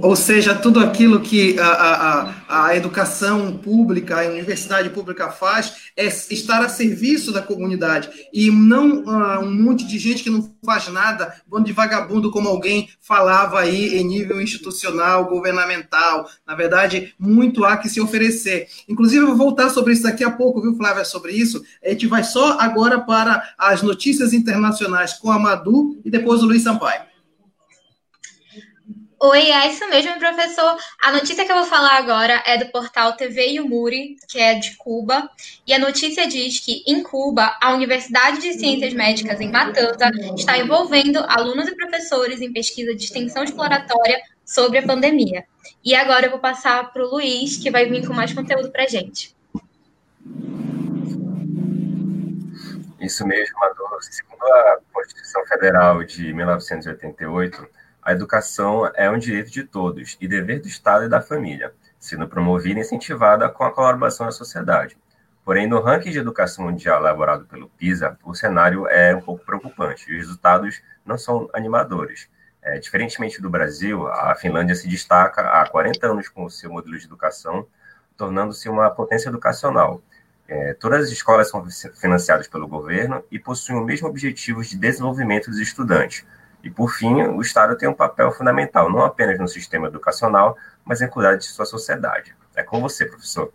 [0.02, 6.06] ou seja, tudo aquilo que a, a, a educação pública, a universidade pública faz é
[6.06, 10.88] estar a serviço da comunidade e não uh, um monte de gente que não faz
[10.88, 16.28] nada, bando de vagabundo, como alguém falava aí em nível institucional, governamental.
[16.46, 18.68] Na verdade, muito há que se oferecer.
[18.88, 21.62] Inclusive, eu vou voltar sobre isso daqui a pouco, viu, Flávia, sobre isso.
[21.84, 26.46] A gente vai só agora para as notícias internacionais com a Madu e depois o
[26.46, 27.09] Luiz Sampaio.
[29.22, 30.78] Oi, é isso mesmo, professor.
[30.98, 34.74] A notícia que eu vou falar agora é do portal TV Yumuri, que é de
[34.78, 35.28] Cuba,
[35.66, 40.56] e a notícia diz que em Cuba, a Universidade de Ciências Médicas em Matanza está
[40.56, 45.44] envolvendo alunos e professores em pesquisa de extensão exploratória sobre a pandemia.
[45.84, 48.84] E agora eu vou passar para o Luiz, que vai vir com mais conteúdo para
[48.84, 49.36] a gente.
[52.98, 53.98] Isso mesmo, Adolfo.
[54.00, 60.60] Segundo a Constituição Federal de 1988, a educação é um direito de todos e dever
[60.60, 64.96] do Estado e da família, sendo promovida e incentivada com a colaboração da sociedade.
[65.44, 70.10] Porém, no ranking de educação mundial elaborado pelo PISA, o cenário é um pouco preocupante
[70.10, 72.28] e os resultados não são animadores.
[72.62, 76.98] É, diferentemente do Brasil, a Finlândia se destaca há 40 anos com o seu modelo
[76.98, 77.66] de educação,
[78.16, 80.02] tornando-se uma potência educacional.
[80.46, 85.50] É, todas as escolas são financiadas pelo governo e possuem o mesmo objetivo de desenvolvimento
[85.50, 86.24] dos estudantes,
[86.62, 91.00] e, por fim, o Estado tem um papel fundamental, não apenas no sistema educacional, mas
[91.00, 92.34] em cuidar de sua sociedade.
[92.54, 93.52] É com você, professor.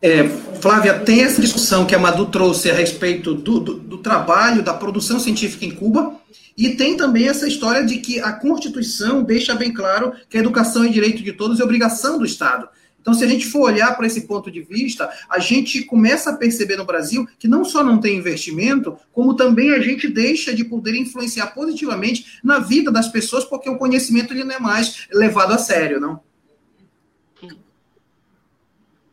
[0.00, 0.28] É,
[0.60, 4.74] Flávia, tem essa discussão que a Madu trouxe a respeito do, do, do, trabalho, da
[4.74, 6.16] produção científica em Cuba,
[6.56, 10.84] e tem também essa história de que a Constituição deixa bem claro que a educação
[10.84, 12.68] é direito de todos e obrigação do Estado.
[13.04, 16.36] Então, se a gente for olhar para esse ponto de vista, a gente começa a
[16.38, 20.64] perceber no Brasil que não só não tem investimento, como também a gente deixa de
[20.64, 25.52] poder influenciar positivamente na vida das pessoas, porque o conhecimento ele não é mais levado
[25.52, 26.18] a sério, não?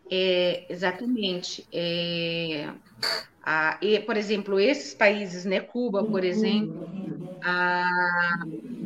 [0.10, 1.68] É, exatamente.
[1.70, 2.70] É,
[3.44, 6.90] a, e, por exemplo, esses países, né, Cuba, por exemplo,
[7.44, 7.84] a,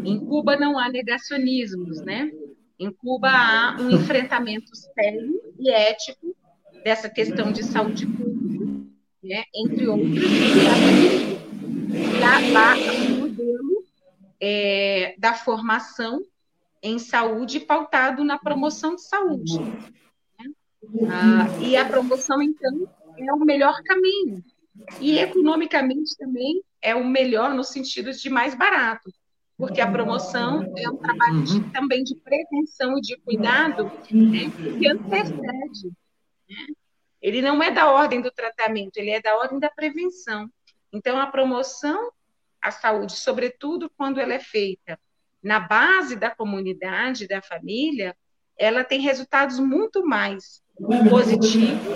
[0.04, 2.32] em Cuba não há negacionismos, né?
[2.78, 6.36] Em Cuba há um enfrentamento sério e ético
[6.84, 8.86] dessa questão de saúde pública,
[9.24, 10.68] né, entre outros, e
[12.24, 13.84] há um modelo
[14.42, 16.22] é, da formação
[16.84, 19.58] em saúde pautado na promoção de saúde.
[19.58, 20.52] Né?
[21.10, 24.44] Ah, e a promoção, então, é o melhor caminho.
[25.00, 29.10] E economicamente também é o melhor no sentido de mais barato
[29.58, 31.72] porque a promoção é um trabalho de, uhum.
[31.72, 35.92] também de prevenção e de cuidado né, que antecede.
[36.50, 36.68] Né?
[37.22, 40.50] Ele não é da ordem do tratamento, ele é da ordem da prevenção.
[40.92, 42.12] Então, a promoção
[42.62, 45.00] à saúde, sobretudo quando ela é feita
[45.42, 48.16] na base da comunidade, da família,
[48.58, 50.62] ela tem resultados muito mais
[51.10, 51.96] positivos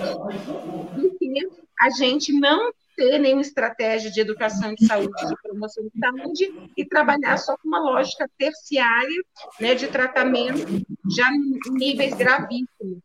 [0.94, 1.48] do que
[1.80, 6.84] a gente não ter nenhuma estratégia de educação de saúde, de promoção de saúde, e
[6.84, 9.24] trabalhar só com uma lógica terciária
[9.58, 10.66] né, de tratamento
[11.10, 12.98] já em níveis gravíssimos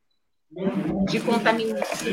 [1.09, 2.11] de contaminação,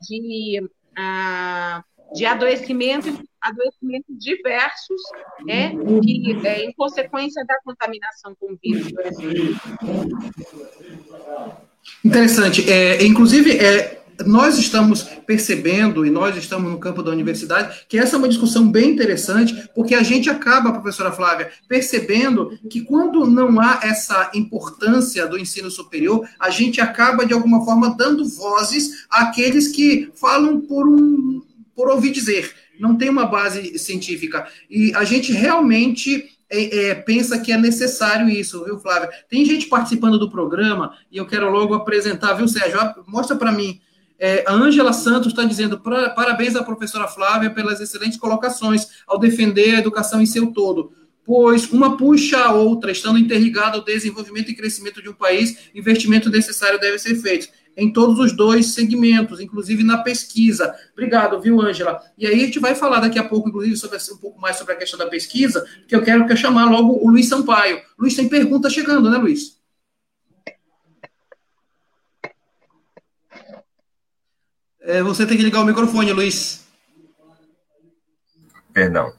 [0.00, 0.68] de,
[0.98, 5.00] ah, de adoecimento, adoecimentos diversos,
[5.46, 5.70] né,
[6.02, 9.56] que, é, em consequência da contaminação com vírus, por exemplo.
[12.04, 12.68] Interessante.
[12.68, 18.16] É, inclusive, é, nós estamos percebendo, e nós estamos no campo da universidade, que essa
[18.16, 23.60] é uma discussão bem interessante, porque a gente acaba, professora Flávia, percebendo que quando não
[23.60, 29.68] há essa importância do ensino superior, a gente acaba, de alguma forma, dando vozes àqueles
[29.68, 31.42] que falam por um
[31.74, 34.46] por ouvir dizer, não tem uma base científica.
[34.68, 39.08] E a gente realmente é, é, pensa que é necessário isso, viu, Flávia?
[39.28, 42.78] Tem gente participando do programa e eu quero logo apresentar, viu, Sérgio?
[43.06, 43.80] Mostra para mim
[44.18, 49.74] é, a Ângela Santos está dizendo parabéns à professora Flávia pelas excelentes colocações ao defender
[49.74, 50.92] a educação em seu todo,
[51.24, 56.30] pois uma puxa a outra, estando interligada ao desenvolvimento e crescimento de um país, investimento
[56.30, 60.74] necessário deve ser feito em todos os dois segmentos, inclusive na pesquisa.
[60.92, 62.00] Obrigado, viu, Ângela?
[62.18, 64.74] E aí a gente vai falar daqui a pouco, inclusive, sobre, um pouco mais sobre
[64.74, 67.80] a questão da pesquisa, que eu quero que eu chamar logo o Luiz Sampaio.
[67.98, 69.61] Luiz, tem pergunta chegando, né, Luiz?
[74.84, 76.66] É, você tem que ligar o microfone, Luiz.
[78.72, 79.12] Perdão.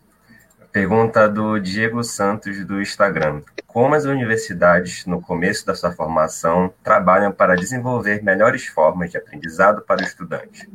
[0.74, 3.42] Pergunta do Diego Santos, do Instagram.
[3.66, 9.82] Como as universidades, no começo da sua formação, trabalham para desenvolver melhores formas de aprendizado
[9.84, 10.68] para o estudante?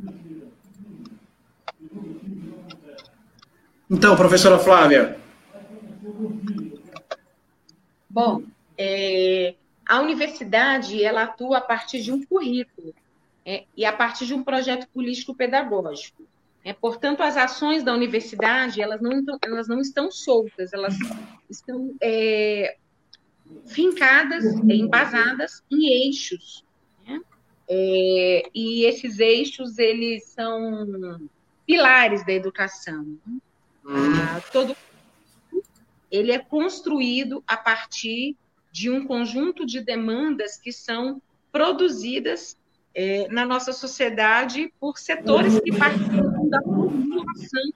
[3.91, 5.19] Então, professora Flávia.
[8.09, 8.43] Bom,
[8.77, 9.55] é,
[9.87, 12.95] a universidade ela atua a partir de um currículo
[13.49, 16.23] é, e a partir de um projeto político-pedagógico.
[16.63, 20.95] É, portanto, as ações da universidade elas não, elas não estão soltas, elas
[21.49, 22.77] estão é,
[23.65, 26.63] fincadas, é, embasadas em eixos.
[27.07, 27.23] Né?
[27.71, 31.19] É, e esses eixos eles são
[31.67, 33.03] pilares da educação.
[33.03, 33.39] Né?
[33.87, 34.77] Ah, todo
[36.11, 38.37] ele é construído a partir
[38.71, 42.59] de um conjunto de demandas que são produzidas
[42.95, 47.73] é, na nossa sociedade por setores que participam da formulação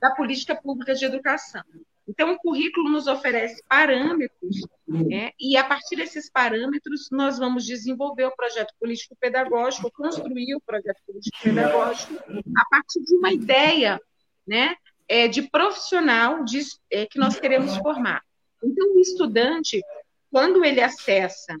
[0.00, 1.62] da política pública de educação.
[2.06, 8.26] Então, o currículo nos oferece parâmetros, né, e a partir desses parâmetros, nós vamos desenvolver
[8.26, 12.14] o projeto político-pedagógico, construir o projeto político-pedagógico
[12.56, 13.98] a partir de uma ideia
[14.46, 14.76] né,
[15.08, 18.22] é, de profissional de, é, que nós queremos formar.
[18.62, 19.80] Então, o estudante,
[20.30, 21.56] quando ele acessa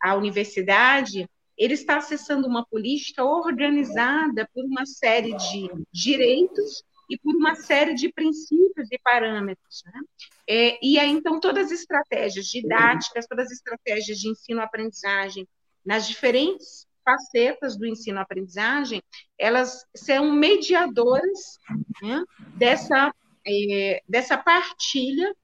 [0.00, 7.34] a universidade, ele está acessando uma política organizada por uma série de direitos e por
[7.36, 9.82] uma série de princípios e parâmetros.
[9.86, 10.00] Né?
[10.48, 15.46] É, e aí, então, todas as estratégias didáticas, todas as estratégias de ensino-aprendizagem,
[15.84, 19.02] nas diferentes facetas do ensino-aprendizagem,
[19.38, 21.58] elas são mediadoras
[22.02, 22.24] né,
[22.56, 23.14] dessa,
[23.46, 25.34] é, dessa partilha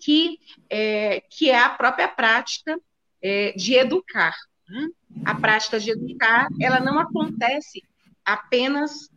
[0.00, 2.78] que é, que é a própria prática
[3.22, 4.34] é, de educar.
[5.24, 7.82] A prática de educar, ela não acontece
[8.24, 9.08] apenas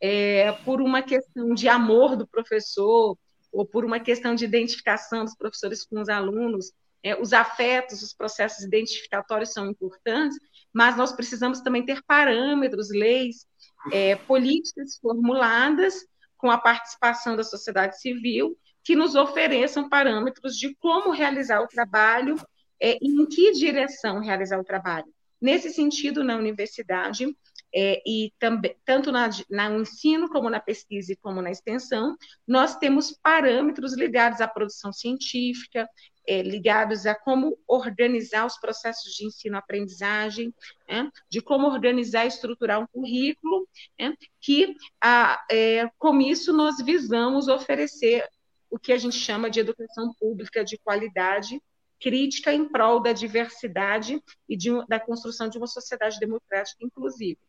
[0.00, 3.16] é, por uma questão de amor do professor
[3.52, 6.72] ou por uma questão de identificação dos professores com os alunos.
[7.02, 10.36] É, os afetos, os processos identificatórios são importantes,
[10.72, 13.46] mas nós precisamos também ter parâmetros, leis,
[13.92, 16.04] é, políticas formuladas
[16.36, 22.36] com a participação da sociedade civil que nos ofereçam parâmetros de como realizar o trabalho
[22.80, 25.06] é, em que direção realizar o trabalho.
[25.40, 27.26] Nesse sentido, na universidade,
[27.74, 29.28] é, e também, tanto na,
[29.70, 34.92] no ensino, como na pesquisa e como na extensão, nós temos parâmetros ligados à produção
[34.92, 35.86] científica,
[36.26, 40.54] é, ligados a como organizar os processos de ensino-aprendizagem,
[40.88, 46.76] é, de como organizar e estruturar um currículo, é, que a, é, com isso nós
[46.78, 48.26] visamos oferecer
[48.70, 51.60] o que a gente chama de educação pública de qualidade,
[52.00, 57.40] crítica em prol da diversidade e de, da construção de uma sociedade democrática inclusiva.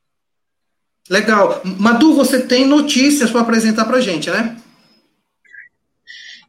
[1.10, 1.62] Legal.
[1.64, 4.62] Madu, você tem notícias para apresentar para a gente, né?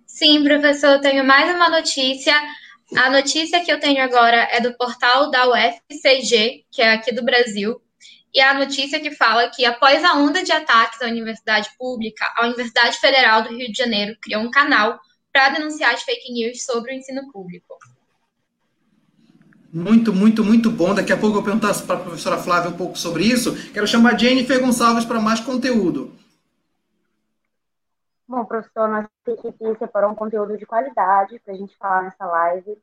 [0.06, 2.34] Sim, professor, eu tenho mais uma notícia.
[2.96, 7.22] A notícia que eu tenho agora é do portal da UFCG, que é aqui do
[7.22, 7.80] Brasil,
[8.34, 12.46] e a notícia que fala que, após a onda de ataques à universidade pública, a
[12.46, 14.98] Universidade Federal do Rio de Janeiro criou um canal
[15.38, 17.78] para denunciar as fake news sobre o ensino público.
[19.72, 20.92] Muito, muito, muito bom.
[20.92, 23.54] Daqui a pouco eu vou perguntar para a professora Flávia um pouco sobre isso.
[23.72, 26.10] Quero chamar a Jennifer Gonçalves para mais conteúdo.
[28.26, 32.76] Bom, professor, nossa equipe separou um conteúdo de qualidade para a gente falar nessa live.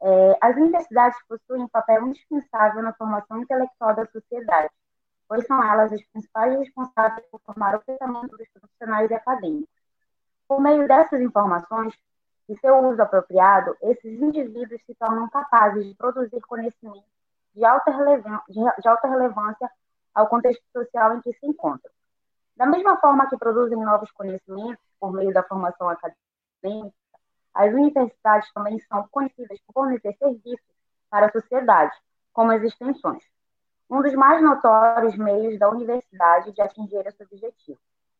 [0.00, 4.70] É, as universidades possuem um papel indispensável na formação intelectual da sociedade,
[5.26, 9.77] pois são elas as principais responsáveis por formar o pensamento dos profissionais e acadêmicos.
[10.48, 11.94] Por meio dessas informações,
[12.48, 17.04] e seu uso apropriado, esses indivíduos se tornam capazes de produzir conhecimento
[17.54, 17.92] de alta,
[18.48, 19.70] de alta relevância
[20.14, 21.92] ao contexto social em que se encontram.
[22.56, 26.94] Da mesma forma que produzem novos conhecimentos por meio da formação acadêmica,
[27.54, 30.66] as universidades também são conhecidas por fornecer serviços
[31.10, 31.94] para a sociedade,
[32.32, 33.22] como as extensões.
[33.90, 37.78] Um dos mais notórios meios da universidade de atingir esse objetivo.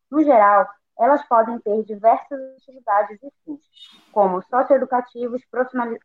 [0.09, 0.67] No geral,
[0.99, 3.61] elas podem ter diversas atividades e fins,
[4.11, 5.41] como socioeducativos,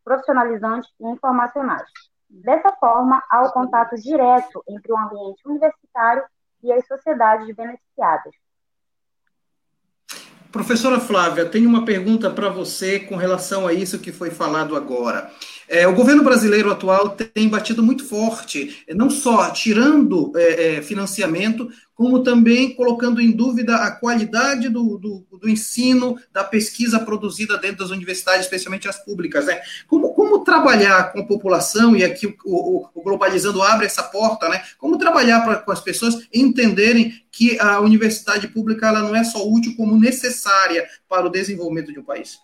[0.05, 1.89] profissionalizantes e informacionais.
[2.31, 6.25] Dessa forma, há o contato direto entre o ambiente universitário
[6.63, 8.33] e as sociedades beneficiadas.
[10.51, 15.29] Professora Flávia, tenho uma pergunta para você com relação a isso que foi falado agora.
[15.69, 21.69] É, o governo brasileiro atual tem batido muito forte, não só tirando é, é, financiamento,
[21.95, 27.79] como também colocando em dúvida a qualidade do, do, do, ensino, da pesquisa produzida dentro
[27.79, 29.47] das universidades, especialmente as públicas.
[29.47, 29.61] Né?
[29.87, 34.49] Como, como trabalhar com a população, e aqui o, o, o Globalizando abre essa porta,
[34.49, 34.63] né?
[34.77, 39.47] como trabalhar pra, com as pessoas entenderem que a universidade pública ela não é só
[39.49, 42.39] útil, como necessária para o desenvolvimento de um país?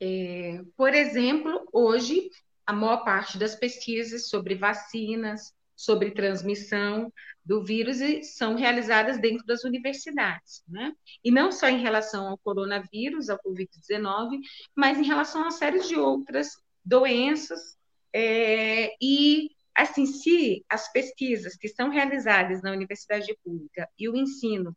[0.00, 2.30] É, por exemplo, hoje,
[2.66, 7.12] a maior parte das pesquisas sobre vacinas, sobre transmissão
[7.44, 7.98] do vírus
[8.34, 10.92] são realizadas dentro das universidades, né?
[11.22, 14.40] E não só em relação ao coronavírus, ao Covid-19,
[14.74, 17.76] mas em relação a séries de outras doenças.
[18.12, 24.74] É, e, assim, se as pesquisas que são realizadas na universidade pública e o ensino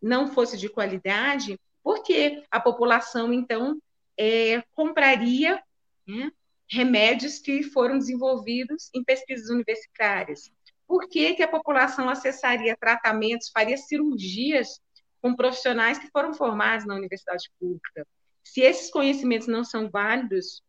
[0.00, 3.80] não fosse de qualidade, por que a população, então,
[4.18, 5.62] é, compraria
[6.06, 6.30] né,
[6.70, 10.50] remédios que foram desenvolvidos em pesquisas universitárias?
[10.86, 14.80] Por que, que a população acessaria tratamentos, faria cirurgias
[15.20, 18.06] com profissionais que foram formados na universidade pública?
[18.44, 20.62] Se esses conhecimentos não são válidos,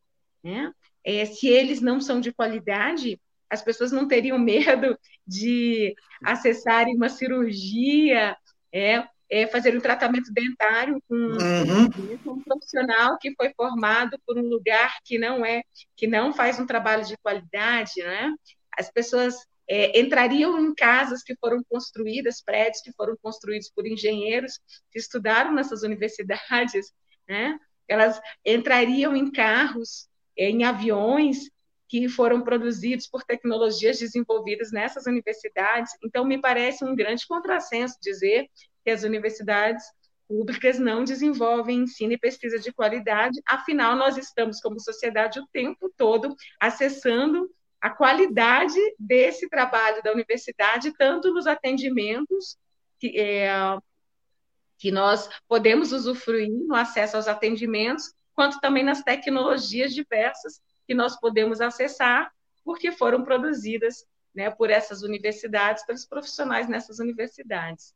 [0.43, 0.71] né,
[1.03, 7.09] é, se eles não são de qualidade, as pessoas não teriam medo de acessarem uma
[7.09, 8.35] cirurgia,
[8.73, 12.33] é, é, fazer um tratamento dentário com, uhum.
[12.33, 15.61] um profissional que foi formado por um lugar que não é,
[15.95, 18.33] que não faz um trabalho de qualidade, né?
[18.77, 19.35] As pessoas
[19.67, 24.59] é, entrariam em casas que foram construídas, prédios que foram construídos por engenheiros
[24.91, 26.93] que estudaram nessas universidades,
[27.27, 27.57] né?
[27.87, 30.07] Elas entrariam em carros,
[30.37, 31.49] é, em aviões
[31.89, 35.93] que foram produzidos por tecnologias desenvolvidas nessas universidades.
[36.03, 38.49] Então, me parece um grande contrassenso dizer
[38.87, 39.83] que as universidades
[40.29, 45.91] públicas não desenvolvem ensino e pesquisa de qualidade, afinal, nós estamos, como sociedade, o tempo
[45.97, 52.57] todo acessando a qualidade desse trabalho da universidade, tanto nos atendimentos
[52.97, 53.49] que, é,
[54.77, 61.19] que nós podemos usufruir no acesso aos atendimentos, quanto também nas tecnologias diversas que nós
[61.19, 62.31] podemos acessar,
[62.63, 67.93] porque foram produzidas né, por essas universidades, pelos profissionais nessas universidades.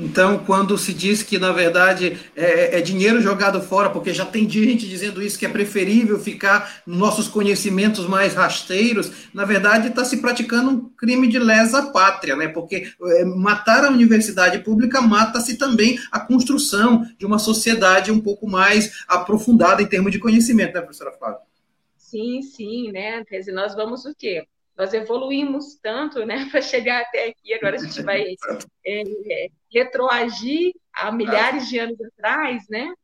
[0.00, 4.48] Então, quando se diz que, na verdade, é, é, dinheiro jogado fora, porque já tem
[4.48, 10.04] gente dizendo isso, que é preferível ficar nos nossos conhecimentos mais rasteiros, na verdade, está
[10.04, 12.46] se praticando um crime de lesa pátria, né?
[12.46, 18.48] Porque é, matar a universidade pública mata-se também a construção de uma sociedade um pouco
[18.48, 21.40] mais aprofundada em termos de conhecimento, né, professora Flávia?
[21.96, 23.24] Sim, sim, né?
[23.52, 24.46] Nós vamos o quê?
[24.78, 27.52] Nós evoluímos tanto, né, para chegar até aqui.
[27.52, 28.36] Agora a gente vai
[28.86, 32.94] é, é, retroagir a milhares de anos atrás, né?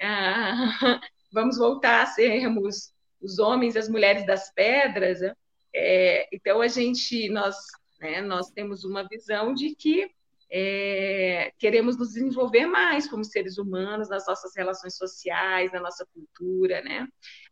[0.00, 1.00] Ah,
[1.32, 5.20] vamos voltar a sermos os homens e as mulheres das pedras.
[5.20, 5.34] Né?
[5.74, 7.56] É, então a gente, nós,
[8.00, 10.08] né, nós temos uma visão de que
[10.50, 16.80] é, queremos nos desenvolver mais como seres humanos nas nossas relações sociais, na nossa cultura,
[16.82, 17.08] né?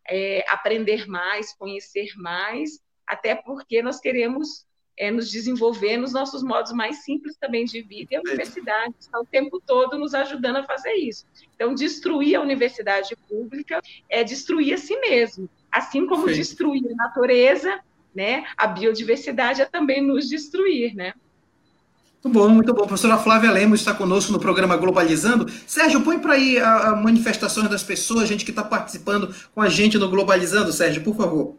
[0.07, 4.65] É, aprender mais, conhecer mais até porque nós queremos
[4.97, 9.19] é, nos desenvolver nos nossos modos mais simples também de vida, e a universidade está
[9.19, 11.25] o tempo todo nos ajudando a fazer isso.
[11.55, 16.35] Então, destruir a universidade pública é destruir a si mesmo, assim como Sim.
[16.35, 17.79] destruir a natureza,
[18.13, 21.13] né, a biodiversidade é também nos destruir, né?
[22.23, 22.83] Muito bom, muito bom.
[22.83, 25.51] A professora Flávia Lemos está conosco no programa Globalizando.
[25.67, 29.67] Sérgio, põe para aí a, a manifestações das pessoas, gente que está participando com a
[29.67, 31.57] gente no Globalizando, Sérgio, por favor.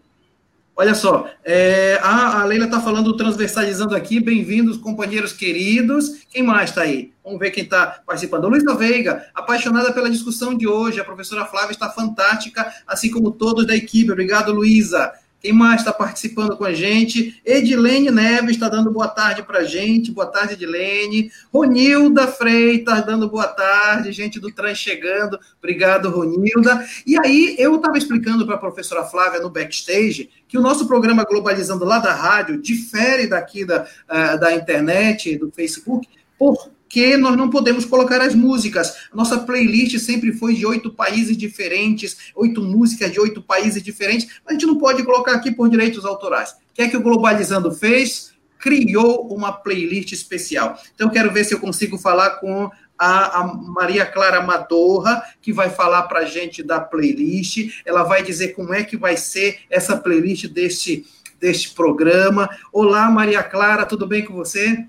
[0.77, 4.19] Olha só, é, a, a, Leila está falando transversalizando aqui.
[4.19, 6.27] Bem-vindos, companheiros queridos.
[6.29, 7.13] Quem mais está aí?
[7.23, 8.49] Vamos ver quem está participando.
[8.49, 10.99] Luísa Veiga, apaixonada pela discussão de hoje.
[10.99, 14.11] A professora Flávia está fantástica, assim como todos da equipe.
[14.11, 15.13] Obrigado, Luísa.
[15.45, 17.39] Quem mais está participando com a gente?
[17.45, 20.11] Edilene Neves está dando boa tarde para a gente.
[20.11, 21.31] Boa tarde, Edilene.
[21.53, 24.11] Ronilda Freitas dando boa tarde.
[24.11, 25.39] Gente do trans chegando.
[25.59, 26.83] Obrigado, Ronilda.
[27.07, 31.27] E aí, eu estava explicando para a professora Flávia no backstage que o nosso programa
[31.27, 37.37] Globalizando lá da rádio difere daqui da, uh, da internet, do Facebook, por que nós
[37.37, 39.09] não podemos colocar as músicas.
[39.13, 44.53] Nossa playlist sempre foi de oito países diferentes, oito músicas de oito países diferentes, a
[44.53, 46.53] gente não pode colocar aqui por direitos autorais.
[46.53, 48.33] O que é que o Globalizando fez?
[48.61, 50.79] Criou uma playlist especial.
[50.95, 55.71] Então, quero ver se eu consigo falar com a, a, Maria Clara Madorra, que vai
[55.71, 57.83] falar para a gente da playlist.
[57.85, 61.05] Ela vai dizer como é que vai ser essa playlist deste,
[61.41, 62.49] deste programa.
[62.73, 64.87] Olá, Maria Clara, tudo bem com você?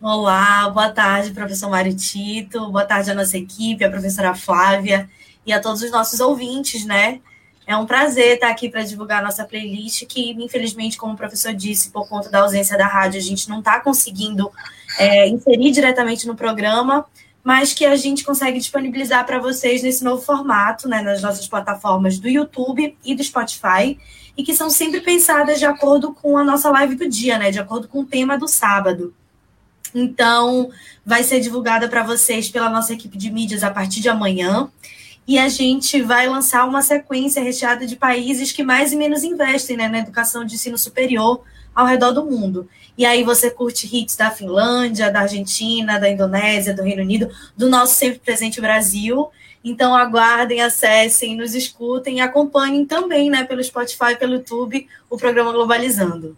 [0.00, 5.10] Olá, boa tarde, professor Mário Tito, boa tarde à nossa equipe, a professora Flávia
[5.44, 7.20] e a todos os nossos ouvintes, né?
[7.66, 11.52] É um prazer estar aqui para divulgar a nossa playlist, que infelizmente, como o professor
[11.52, 14.52] disse, por conta da ausência da rádio, a gente não está conseguindo
[15.00, 17.04] é, inserir diretamente no programa,
[17.42, 22.20] mas que a gente consegue disponibilizar para vocês nesse novo formato, né, nas nossas plataformas
[22.20, 23.98] do YouTube e do Spotify,
[24.36, 27.58] e que são sempre pensadas de acordo com a nossa live do dia, né, de
[27.58, 29.12] acordo com o tema do sábado.
[29.94, 30.70] Então,
[31.04, 34.70] vai ser divulgada para vocês pela nossa equipe de mídias a partir de amanhã.
[35.26, 39.76] E a gente vai lançar uma sequência recheada de países que mais e menos investem
[39.76, 41.42] né, na educação de ensino superior
[41.74, 42.68] ao redor do mundo.
[42.96, 47.68] E aí você curte hits da Finlândia, da Argentina, da Indonésia, do Reino Unido, do
[47.68, 49.28] nosso sempre presente Brasil.
[49.62, 55.52] Então aguardem, acessem, nos escutem e acompanhem também, né, pelo Spotify, pelo YouTube, o programa
[55.52, 56.36] Globalizando.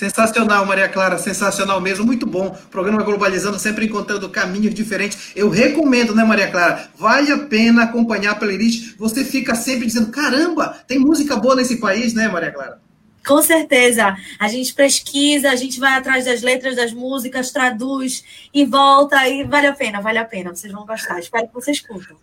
[0.00, 2.56] Sensacional, Maria Clara, sensacional mesmo, muito bom.
[2.70, 5.32] Programa Globalizando, sempre encontrando caminhos diferentes.
[5.36, 6.88] Eu recomendo, né, Maria Clara?
[6.96, 8.96] Vale a pena acompanhar a playlist.
[8.96, 12.80] Você fica sempre dizendo: caramba, tem música boa nesse país, né, Maria Clara?
[13.26, 14.16] Com certeza.
[14.38, 18.24] A gente pesquisa, a gente vai atrás das letras das músicas, traduz
[18.54, 20.56] e volta, e vale a pena, vale a pena.
[20.56, 21.18] Vocês vão gostar.
[21.18, 22.16] Espero que vocês curtam.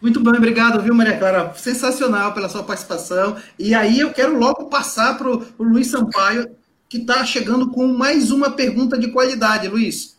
[0.00, 1.52] Muito bem, obrigado, viu, Maria Clara?
[1.56, 3.36] Sensacional pela sua participação.
[3.58, 6.48] E aí eu quero logo passar para o Luiz Sampaio
[6.88, 10.18] que está chegando com mais uma pergunta de qualidade, Luiz.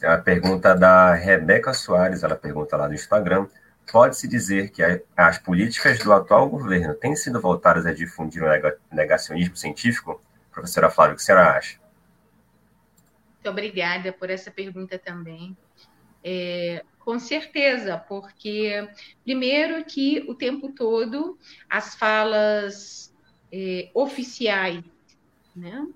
[0.00, 3.46] É a pergunta da Rebeca Soares, ela pergunta lá no Instagram.
[3.90, 4.82] Pode-se dizer que
[5.16, 10.20] as políticas do atual governo têm sido voltadas a difundir o negacionismo científico?
[10.50, 11.78] Professora Flávia, o que a senhora acha?
[13.34, 15.56] Muito obrigada por essa pergunta também.
[16.24, 18.88] É, com certeza, porque,
[19.24, 21.38] primeiro, que o tempo todo
[21.68, 23.12] as falas
[23.52, 24.82] é, oficiais
[25.54, 25.86] né,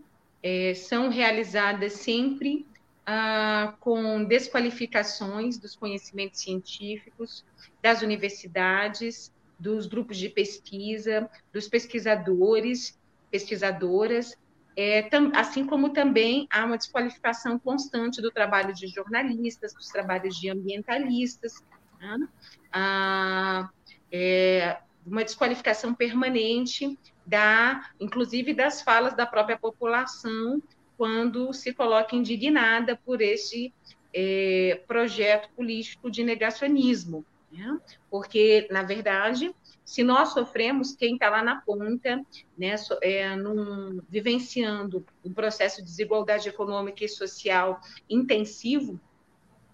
[0.43, 2.67] é, são realizadas sempre
[3.05, 7.45] ah, com desqualificações dos conhecimentos científicos,
[7.83, 12.99] das universidades, dos grupos de pesquisa, dos pesquisadores,
[13.31, 14.37] pesquisadoras,
[14.77, 20.39] é, tam, assim como também há uma desqualificação constante do trabalho de jornalistas, dos trabalhos
[20.39, 21.65] de ambientalistas,
[21.99, 22.29] né?
[22.73, 23.71] ah,
[24.13, 30.63] é, uma desqualificação permanente da, inclusive das falas da própria população
[30.97, 33.75] quando se coloca indignada por esse
[34.15, 37.79] é, projeto político de negacionismo, né?
[38.11, 39.55] porque na verdade,
[39.85, 42.25] se nós sofremos, quem está lá na ponta,
[42.57, 48.99] né, é, num, vivenciando um processo de desigualdade econômica e social intensivo,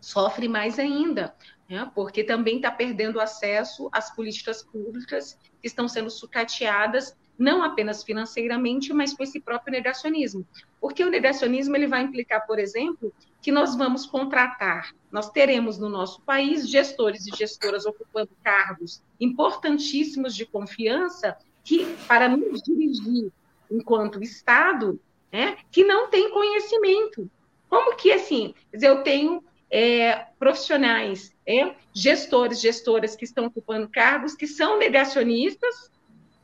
[0.01, 1.35] sofre mais ainda,
[1.69, 8.03] né, porque também está perdendo acesso às políticas públicas que estão sendo sucateadas não apenas
[8.03, 10.47] financeiramente, mas com esse próprio negacionismo.
[10.81, 15.89] Porque o negacionismo ele vai implicar, por exemplo, que nós vamos contratar, nós teremos no
[15.89, 23.33] nosso país gestores e gestoras ocupando cargos importantíssimos de confiança que para nos dirigir
[23.71, 25.01] enquanto Estado,
[25.33, 27.31] né, que não tem conhecimento.
[27.69, 28.55] Como que assim?
[28.73, 35.91] Eu tenho é, profissionais, é, gestores, gestoras que estão ocupando cargos que são negacionistas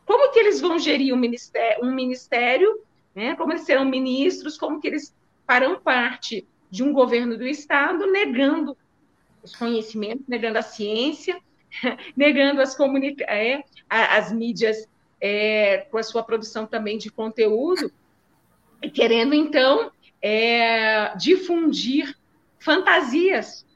[0.08, 2.82] como que eles vão gerir um ministério, um ministério
[3.18, 3.34] né?
[3.34, 5.12] como eles serão ministros, como que eles
[5.44, 8.76] farão parte de um governo do Estado, negando
[9.42, 11.40] os conhecimentos, negando a ciência,
[12.16, 12.76] negando as,
[13.26, 14.88] é, as mídias
[15.20, 17.90] é, com a sua produção também de conteúdo,
[18.80, 19.90] e querendo, então,
[20.22, 22.16] é, difundir
[22.60, 23.66] fantasias.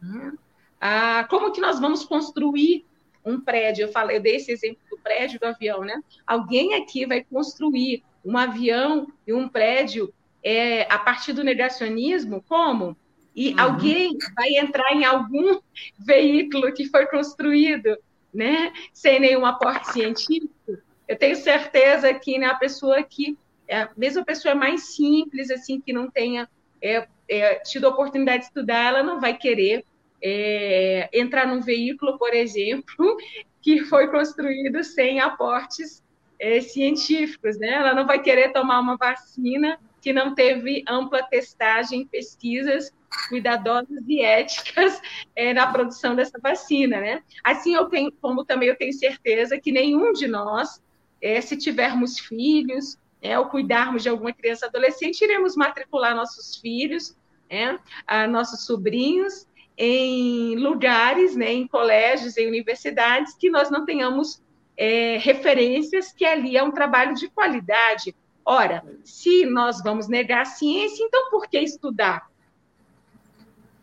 [0.00, 0.32] Né?
[0.80, 2.84] Ah, como que nós vamos construir
[3.26, 6.00] um prédio, eu falei, eu dei esse exemplo do prédio do avião, né?
[6.24, 12.96] Alguém aqui vai construir um avião e um prédio é, a partir do negacionismo, como?
[13.34, 13.60] E uhum.
[13.60, 15.60] alguém vai entrar em algum
[15.98, 17.98] veículo que foi construído,
[18.32, 20.78] né, sem nenhum aporte científico.
[21.08, 23.36] Eu tenho certeza que né, a pessoa que,
[23.68, 26.48] é, mesmo a pessoa mais simples, assim, que não tenha
[26.82, 29.84] é, é, tido a oportunidade de estudar, ela não vai querer
[30.22, 33.16] é, entrar num veículo, por exemplo,
[33.62, 36.02] que foi construído sem aportes
[36.38, 37.70] é, científicos, né?
[37.70, 42.92] Ela não vai querer tomar uma vacina que não teve ampla testagem, pesquisas
[43.28, 45.00] cuidadosas e éticas
[45.34, 47.22] é, na produção dessa vacina, né?
[47.42, 50.82] Assim, eu tenho, como também eu tenho certeza que nenhum de nós,
[51.20, 57.16] é, se tivermos filhos, é, ou cuidarmos de alguma criança adolescente, iremos matricular nossos filhos,
[57.48, 57.78] é,
[58.26, 59.46] nossos sobrinhos
[59.76, 64.40] em lugares, né, em colégios, em universidades, que nós não tenhamos
[64.76, 68.14] é, referências que ali é um trabalho de qualidade.
[68.44, 72.30] Ora, se nós vamos negar a ciência, então por que estudar?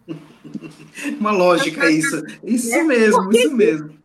[1.19, 2.23] Uma lógica isso.
[2.43, 3.97] Isso é, mesmo, isso mesmo.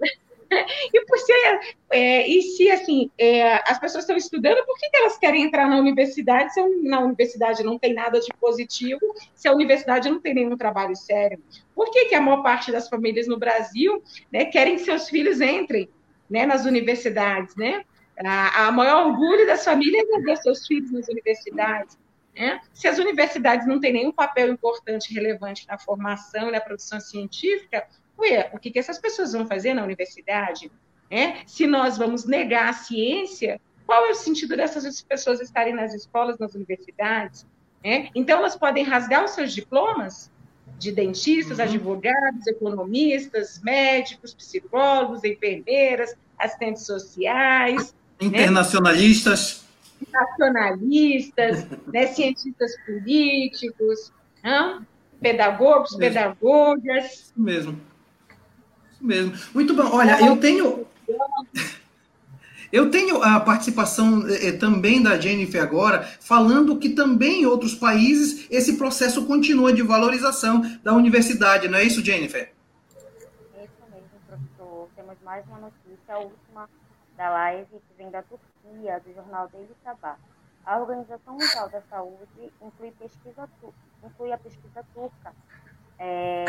[0.94, 4.96] e por ser, é, e se assim, é, as pessoas estão estudando, por que, que
[4.96, 9.00] elas querem entrar na universidade se na universidade não tem nada de positivo,
[9.34, 11.42] se a universidade não tem nenhum trabalho sério?
[11.74, 15.40] Por que, que a maior parte das famílias no Brasil né, querem que seus filhos
[15.40, 15.88] entrem
[16.28, 17.82] né, nas universidades, né?
[18.24, 21.96] A, a maior orgulho das famílias é ver seus filhos nas universidades.
[22.36, 22.60] Né?
[22.72, 27.86] Se as universidades não têm nenhum papel importante, relevante na formação e na produção científica,
[28.18, 30.70] ué, o que, que essas pessoas vão fazer na universidade?
[31.10, 31.42] Né?
[31.46, 36.38] Se nós vamos negar a ciência, qual é o sentido dessas pessoas estarem nas escolas,
[36.38, 37.46] nas universidades?
[37.84, 38.10] Né?
[38.14, 40.30] Então, elas podem rasgar os seus diplomas
[40.78, 41.64] de dentistas, uhum.
[41.64, 49.64] advogados, economistas, médicos, psicólogos, enfermeiras, assistentes sociais, Internacionalistas.
[50.00, 50.06] Né?
[50.12, 52.06] Nacionalistas, né?
[52.08, 54.12] cientistas políticos,
[54.42, 54.86] não?
[55.20, 57.12] pedagogos, Isso pedagogas.
[57.12, 57.80] Isso mesmo.
[58.98, 59.32] Isso mesmo.
[59.54, 59.88] Muito bom.
[59.92, 60.86] Olha, eu tenho.
[62.70, 68.46] Eu tenho a participação eh, também da Jennifer agora, falando que também em outros países
[68.50, 72.52] esse processo continua de valorização da universidade, não é isso, Jennifer?
[73.54, 74.86] É isso mesmo, professor.
[74.94, 76.68] Temos mais uma notícia, a última
[77.16, 80.18] da live que vem da Turquia, do jornal Daily Sabah.
[80.66, 83.48] A Organização Mundial da Saúde inclui, pesquisa,
[84.04, 85.32] inclui a pesquisa turca,
[85.98, 86.44] é,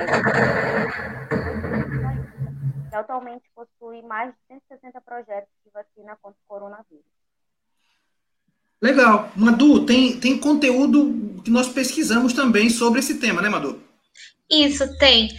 [2.89, 4.38] que atualmente possui mais de
[4.70, 7.06] 160 projetos de vacina contra o coronavírus.
[8.82, 9.32] Legal.
[9.36, 13.82] Madu, tem, tem conteúdo que nós pesquisamos também sobre esse tema, né, Madu?
[14.50, 15.30] Isso, tem.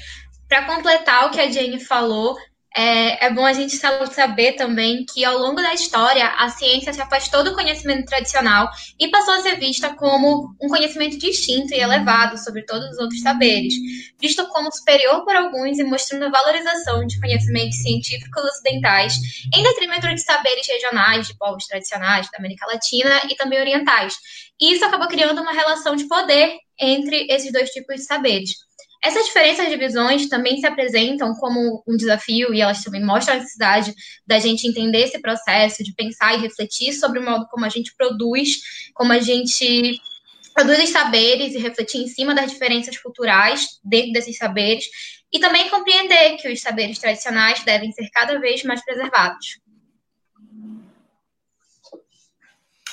[0.49, 2.37] Para completar o que a Jane falou,
[2.77, 7.01] é, é, bom a gente saber também que ao longo da história a ciência se
[7.01, 12.39] afastou do conhecimento tradicional e passou a ser vista como um conhecimento distinto e elevado
[12.39, 13.75] sobre todos os outros saberes,
[14.21, 19.15] visto como superior por alguns e mostrando a valorização de conhecimentos científicos ocidentais
[19.53, 24.15] em detrimento de saberes regionais de povos tradicionais da América Latina e também orientais.
[24.61, 28.51] E isso acabou criando uma relação de poder entre esses dois tipos de saberes.
[29.03, 33.39] Essas diferenças de visões também se apresentam como um desafio e elas também mostram a
[33.39, 33.95] necessidade
[34.27, 37.95] da gente entender esse processo, de pensar e refletir sobre o modo como a gente
[37.97, 38.59] produz,
[38.95, 39.99] como a gente
[40.55, 44.85] produz os saberes e refletir em cima das diferenças culturais dentro desses saberes
[45.33, 49.61] e também compreender que os saberes tradicionais devem ser cada vez mais preservados.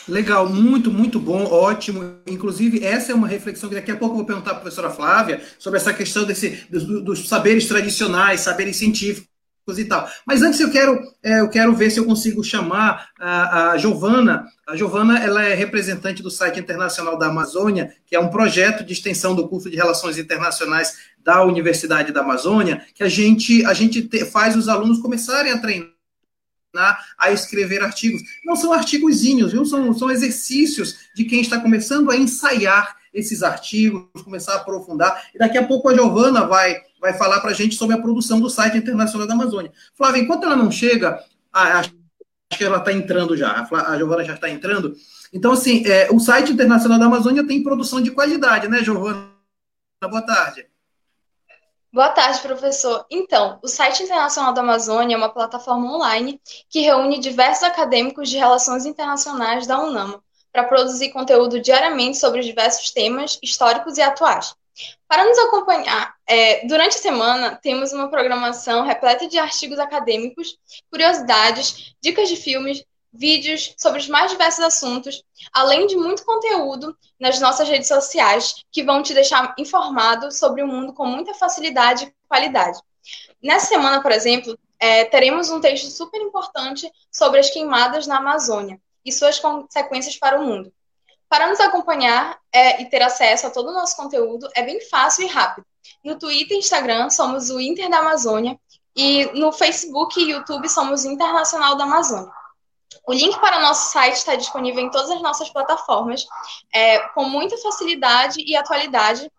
[0.07, 2.15] Legal, muito, muito bom, ótimo.
[2.25, 4.89] Inclusive, essa é uma reflexão que daqui a pouco eu vou perguntar para a professora
[4.89, 9.27] Flávia sobre essa questão desse, dos, dos saberes tradicionais, saberes científicos
[9.77, 10.09] e tal.
[10.25, 14.45] Mas antes eu quero, é, eu quero ver se eu consigo chamar a, a Giovana.
[14.65, 18.93] A Giovana ela é representante do site internacional da Amazônia, que é um projeto de
[18.93, 24.03] extensão do curso de Relações Internacionais da Universidade da Amazônia, que a gente, a gente
[24.03, 25.96] te, faz os alunos começarem a treinar
[27.17, 28.21] a escrever artigos.
[28.45, 29.65] Não são artigozinhos, viu?
[29.65, 35.29] São, são exercícios de quem está começando a ensaiar esses artigos, começar a aprofundar.
[35.33, 38.39] E daqui a pouco a Giovana vai, vai falar para a gente sobre a produção
[38.39, 39.71] do site internacional da Amazônia.
[39.95, 41.19] Flávia, enquanto ela não chega,
[41.51, 41.91] acho
[42.49, 44.95] que ela está entrando já, a Giovana já está entrando.
[45.33, 49.29] Então, assim, é, o site internacional da Amazônia tem produção de qualidade, né, Giovana?
[50.01, 50.67] Boa tarde.
[51.97, 53.07] Boa tarde, professor.
[53.09, 56.39] Então, o site Internacional da Amazônia é uma plataforma online
[56.69, 62.91] que reúne diversos acadêmicos de relações internacionais da UNAMA para produzir conteúdo diariamente sobre diversos
[62.91, 64.53] temas históricos e atuais.
[65.07, 70.55] Para nos acompanhar, é, durante a semana temos uma programação repleta de artigos acadêmicos,
[70.91, 77.39] curiosidades, dicas de filmes, vídeos sobre os mais diversos assuntos, além de muito conteúdo nas
[77.39, 82.13] nossas redes sociais que vão te deixar informado sobre o mundo com muita facilidade e
[82.27, 82.79] qualidade.
[83.41, 88.79] Nessa semana, por exemplo, é, teremos um texto super importante sobre as queimadas na Amazônia
[89.03, 90.71] e suas consequências para o mundo.
[91.29, 95.25] Para nos acompanhar é, e ter acesso a todo o nosso conteúdo é bem fácil
[95.25, 95.65] e rápido.
[96.03, 98.57] No Twitter e Instagram somos o Inter da Amazônia
[98.95, 102.31] e no Facebook e YouTube somos Internacional da Amazônia.
[103.07, 106.27] O link para o nosso site está disponível em todas as nossas plataformas,
[106.73, 109.31] é, com muita facilidade e atualidade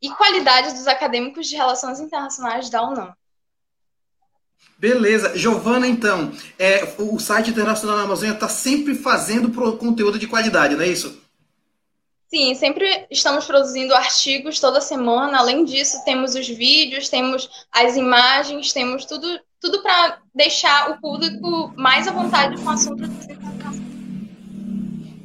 [0.00, 3.12] e qualidade dos acadêmicos de relações internacionais da UNAM.
[4.78, 5.36] Beleza.
[5.36, 10.82] Giovana, então, é, o site Internacional da Amazônia está sempre fazendo conteúdo de qualidade, não
[10.82, 11.20] é isso?
[12.28, 15.38] Sim, sempre estamos produzindo artigos toda semana.
[15.38, 21.72] Além disso, temos os vídeos, temos as imagens, temos tudo tudo para deixar o público
[21.76, 23.04] mais à vontade com o assunto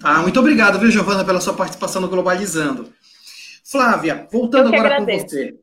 [0.04, 2.94] Ah, muito obrigado, viu, Giovana, pela sua participação no Globalizando.
[3.66, 5.26] Flávia, voltando agora agradeço.
[5.26, 5.60] com você.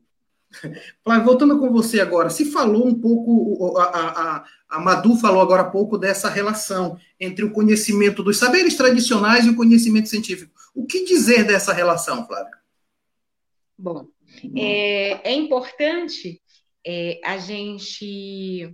[1.01, 5.61] Flávia, voltando com você agora, se falou um pouco a, a, A Madu falou agora
[5.61, 10.51] há pouco dessa relação entre o conhecimento dos saberes tradicionais e o conhecimento científico.
[10.73, 12.57] O que dizer dessa relação, Flávia?
[13.77, 14.05] Bom,
[14.53, 16.41] é, é importante
[16.85, 18.65] é, a gente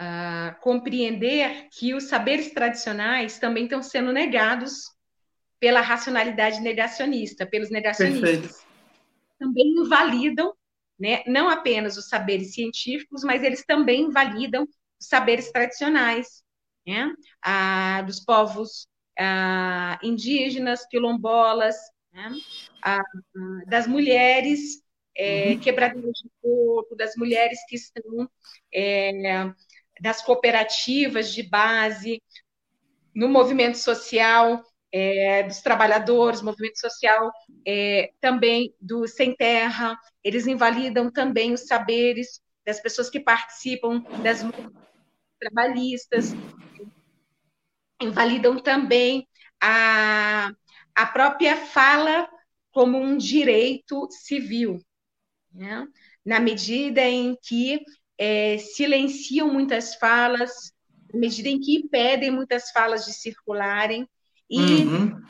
[0.00, 4.94] uh, compreender que os saberes tradicionais também estão sendo negados
[5.58, 8.30] pela racionalidade negacionista, pelos negacionistas.
[8.30, 8.66] Perfeito.
[9.38, 10.54] Também invalidam
[10.98, 14.64] né, não apenas os saberes científicos, mas eles também invalidam
[14.98, 16.42] os saberes tradicionais
[16.86, 18.86] né, ah, dos povos
[19.18, 21.76] ah, indígenas, quilombolas,
[22.12, 22.30] né,
[22.82, 23.02] ah,
[23.66, 24.82] das mulheres
[25.16, 25.60] é, uhum.
[25.60, 28.28] quebradeiras de corpo, das mulheres que estão
[28.72, 29.50] é,
[30.00, 32.22] das cooperativas de base,
[33.14, 34.62] no movimento social
[34.92, 37.32] é, dos trabalhadores, movimento social
[37.66, 44.40] é, também do sem terra, eles invalidam também os saberes das pessoas que participam das
[45.40, 46.32] trabalhistas,
[48.00, 49.26] invalidam também
[49.62, 50.50] a,
[50.94, 52.28] a própria fala
[52.70, 54.78] como um direito civil,
[55.56, 55.86] né?
[56.24, 57.80] na medida em que
[58.18, 60.72] é, silenciam muitas falas,
[61.12, 64.08] na medida em que impedem muitas falas de circularem,
[64.48, 65.22] e uhum.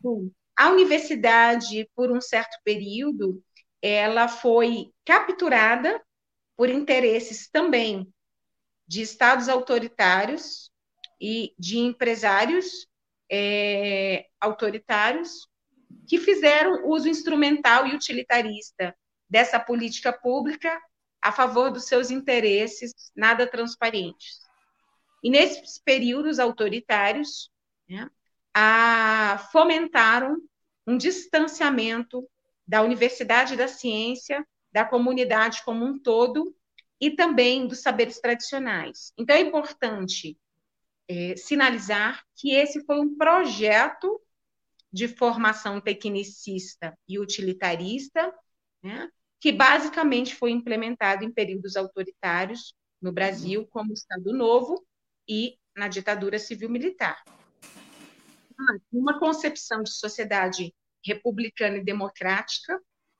[0.00, 3.42] bom, a universidade, por um certo período,
[3.80, 6.02] ela foi capturada
[6.56, 8.06] por interesses também
[8.86, 10.70] de estados autoritários
[11.20, 12.86] e de empresários
[13.30, 15.48] é, autoritários
[16.06, 18.94] que fizeram uso instrumental e utilitarista
[19.30, 20.76] dessa política pública
[21.22, 24.40] a favor dos seus interesses nada transparentes.
[25.22, 27.50] E nesses períodos autoritários,
[27.88, 28.10] né,
[28.54, 30.36] a, fomentaram
[30.86, 32.28] um distanciamento
[32.66, 36.54] da universidade da ciência, da comunidade como um todo
[37.00, 39.12] e também dos saberes tradicionais.
[39.16, 40.38] Então, é importante
[41.08, 44.20] é, sinalizar que esse foi um projeto
[44.92, 48.32] de formação tecnicista e utilitarista,
[48.82, 49.08] né,
[49.40, 54.84] que basicamente foi implementado em períodos autoritários no Brasil, como Estado Novo
[55.26, 57.22] e na ditadura civil-militar
[58.92, 60.74] uma concepção de sociedade
[61.04, 62.78] republicana e democrática,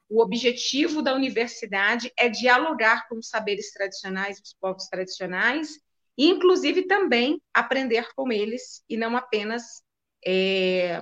[0.09, 5.79] o objetivo da universidade é dialogar com os saberes tradicionais dos povos tradicionais
[6.19, 9.83] e, inclusive, também aprender com eles e não apenas
[10.27, 11.01] é,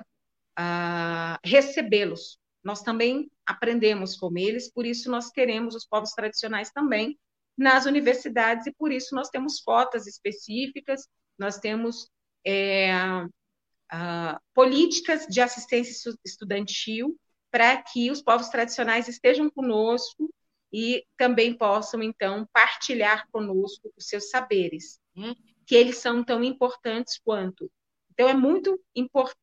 [1.42, 2.37] recebê-los.
[2.62, 7.18] Nós também aprendemos com eles, por isso nós queremos os povos tradicionais também
[7.56, 12.08] nas universidades e por isso nós temos cotas específicas, nós temos
[12.46, 17.18] é, uh, políticas de assistência estudantil
[17.50, 20.28] para que os povos tradicionais estejam conosco
[20.72, 25.34] e também possam, então, partilhar conosco os seus saberes, né?
[25.66, 27.70] que eles são tão importantes quanto.
[28.12, 28.78] Então, é muito,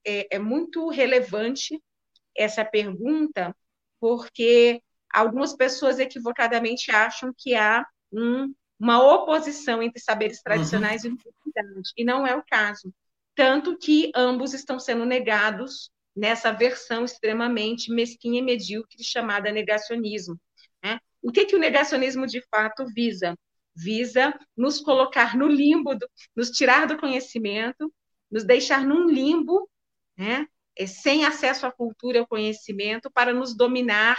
[0.06, 1.82] é, é muito relevante
[2.36, 3.56] essa pergunta,
[4.00, 4.82] porque
[5.12, 11.12] algumas pessoas equivocadamente acham que há um, uma oposição entre saberes tradicionais uhum.
[11.12, 12.94] e universidade, e não é o caso
[13.36, 20.40] tanto que ambos estão sendo negados nessa versão extremamente mesquinha e medíocre chamada negacionismo.
[20.82, 20.98] Né?
[21.22, 23.38] O que, que o negacionismo de fato visa?
[23.76, 27.94] Visa nos colocar no limbo, do, nos tirar do conhecimento,
[28.32, 29.70] nos deixar num limbo,
[30.18, 30.48] né?
[30.78, 34.18] É, sem acesso à cultura e ao conhecimento, para nos dominar,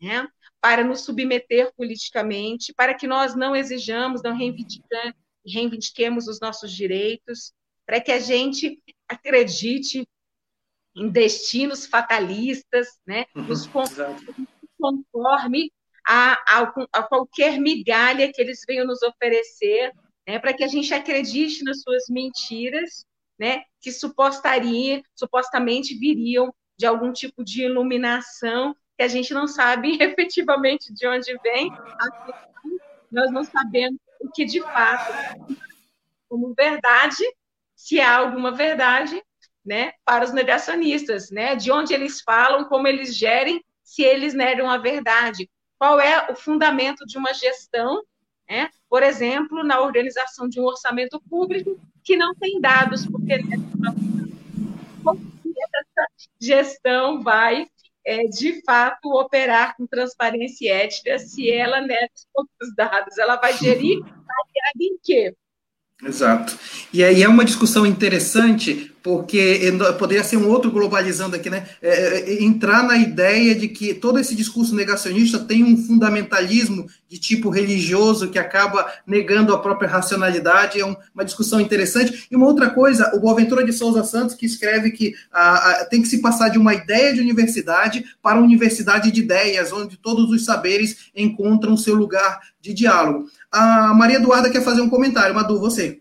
[0.00, 0.26] né?
[0.60, 7.52] para nos submeter politicamente, para que nós não exijamos, não reivindiquemos os nossos direitos,
[7.86, 10.06] para que a gente acredite
[10.94, 13.24] em destinos fatalistas, né?
[13.34, 13.66] Uhum, nos
[14.78, 15.72] conforme
[16.06, 19.92] a, a, a, qualquer migalha que eles venham nos oferecer,
[20.26, 20.38] né?
[20.38, 23.04] para que a gente acredite nas suas mentiras,
[23.40, 23.62] né?
[23.80, 30.92] que supostaria, supostamente viriam de algum tipo de iluminação que a gente não sabe efetivamente
[30.92, 31.72] de onde vem,
[33.10, 35.56] nós não sabemos o que de fato
[36.28, 37.24] como verdade
[37.74, 39.22] se há alguma verdade,
[39.64, 44.68] né, para os negacionistas, né, de onde eles falam, como eles gerem, se eles negam
[44.70, 45.50] a verdade.
[45.78, 48.04] Qual é o fundamento de uma gestão,
[48.48, 53.42] né, por exemplo, na organização de um orçamento público que não tem dados, porque essa
[56.40, 57.66] gestão vai
[58.04, 62.10] é, de fato operar com transparência ética se ela nega
[62.62, 63.18] os dados.
[63.18, 65.34] Ela vai gerir baseada em quê?
[66.02, 66.58] Exato.
[66.92, 71.66] E aí é uma discussão interessante, porque poderia ser um outro globalizando aqui, né?
[71.80, 76.86] É, é, é, entrar na ideia de que todo esse discurso negacionista tem um fundamentalismo
[77.08, 82.26] de tipo religioso que acaba negando a própria racionalidade, é um, uma discussão interessante.
[82.30, 86.02] E uma outra coisa, o Boaventura de Souza Santos, que escreve que a, a, tem
[86.02, 90.30] que se passar de uma ideia de universidade para uma universidade de ideias, onde todos
[90.30, 93.28] os saberes encontram seu lugar de diálogo.
[93.50, 96.00] A Maria Eduarda quer fazer um comentário, Madu, você.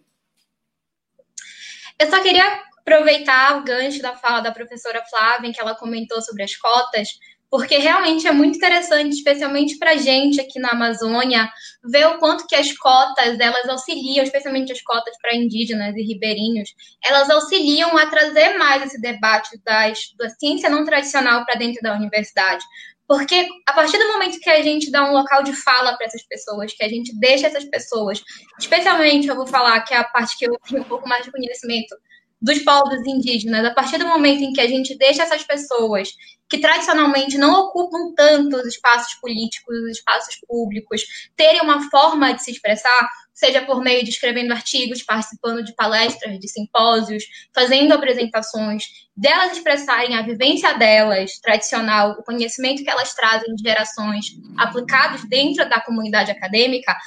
[1.98, 6.22] Eu só queria aproveitar o gancho da fala da professora Flávia, em que ela comentou
[6.22, 7.10] sobre as cotas,
[7.50, 11.50] porque realmente é muito interessante, especialmente para a gente aqui na Amazônia,
[11.84, 16.70] ver o quanto que as cotas, elas auxiliam, especialmente as cotas para indígenas e ribeirinhos,
[17.04, 21.96] elas auxiliam a trazer mais esse debate das, da ciência não tradicional para dentro da
[21.96, 22.64] universidade.
[23.08, 26.22] Porque a partir do momento que a gente dá um local de fala para essas
[26.28, 28.22] pessoas, que a gente deixa essas pessoas,
[28.60, 31.32] especialmente eu vou falar que é a parte que eu tenho um pouco mais de
[31.32, 31.96] conhecimento,
[32.42, 36.10] dos povos indígenas, a partir do momento em que a gente deixa essas pessoas
[36.50, 41.04] que tradicionalmente não ocupam tanto os espaços políticos, os espaços públicos,
[41.36, 46.40] terem uma forma de se expressar, seja por meio de escrevendo artigos, participando de palestras,
[46.40, 47.24] de simpósios,
[47.54, 48.86] fazendo apresentações,
[49.16, 54.26] delas expressarem a vivência delas, tradicional, o conhecimento que elas trazem de gerações
[54.58, 56.98] aplicados dentro da comunidade acadêmica,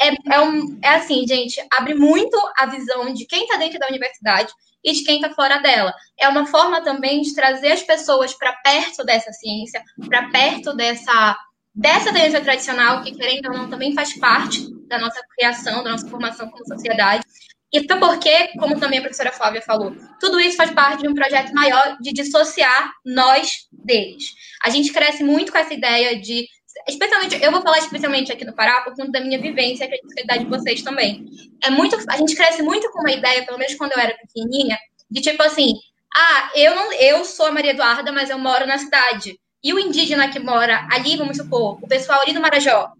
[0.00, 3.88] é, é, um, é assim, gente, abre muito a visão de quem está dentro da
[3.88, 4.52] universidade
[4.84, 5.92] e está fora dela.
[6.18, 11.36] É uma forma também de trazer as pessoas para perto dessa ciência, para perto dessa
[11.72, 16.08] dessa ciência tradicional, que querendo ou não também faz parte da nossa criação, da nossa
[16.08, 17.24] formação como sociedade.
[17.72, 21.14] E até porque, como também a professora Flávia falou, tudo isso faz parte de um
[21.14, 24.34] projeto maior de dissociar nós deles.
[24.64, 26.48] A gente cresce muito com essa ideia de
[26.88, 30.34] especialmente, eu vou falar especialmente aqui no Pará por conta da minha vivência, que é
[30.34, 31.26] a de vocês também.
[31.62, 34.78] É muito, a gente cresce muito com uma ideia, pelo menos quando eu era pequenininha,
[35.10, 35.74] de tipo assim,
[36.14, 39.38] ah, eu não, eu sou a Maria Eduarda, mas eu moro na cidade.
[39.62, 42.92] E o indígena que mora ali, vamos supor, o pessoal ali do Marajó,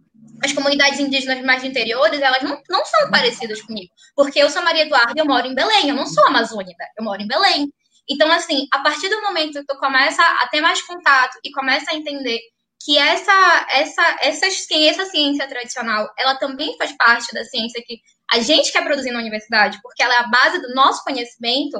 [0.44, 3.90] as comunidades indígenas mais interiores, elas não, não são parecidas comigo.
[4.14, 7.04] Porque eu sou Maria Eduarda e eu moro em Belém, eu não sou amazônica, eu
[7.04, 7.72] moro em Belém.
[8.08, 11.90] Então, assim, a partir do momento que tu começa a ter mais contato e começa
[11.90, 12.40] a entender
[12.82, 18.00] que essa, essa, essa, ciência, essa ciência tradicional, ela também faz parte da ciência que
[18.32, 21.78] a gente quer produzir na universidade, porque ela é a base do nosso conhecimento,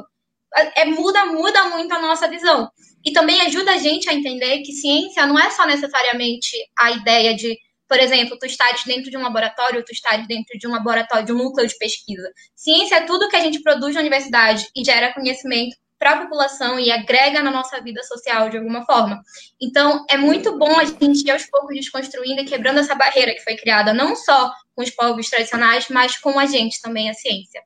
[0.55, 2.68] é, é, muda, muda muito a nossa visão.
[3.05, 7.34] E também ajuda a gente a entender que ciência não é só necessariamente a ideia
[7.34, 7.57] de,
[7.88, 11.32] por exemplo, tu estares dentro de um laboratório, tu estares dentro de um laboratório, de
[11.32, 12.30] um núcleo de pesquisa.
[12.55, 16.80] Ciência é tudo que a gente produz na universidade e gera conhecimento para a população
[16.80, 19.22] e agrega na nossa vida social de alguma forma.
[19.61, 23.44] Então, é muito bom a gente ir aos poucos desconstruindo e quebrando essa barreira que
[23.44, 27.61] foi criada, não só com os povos tradicionais, mas com a gente também, a ciência.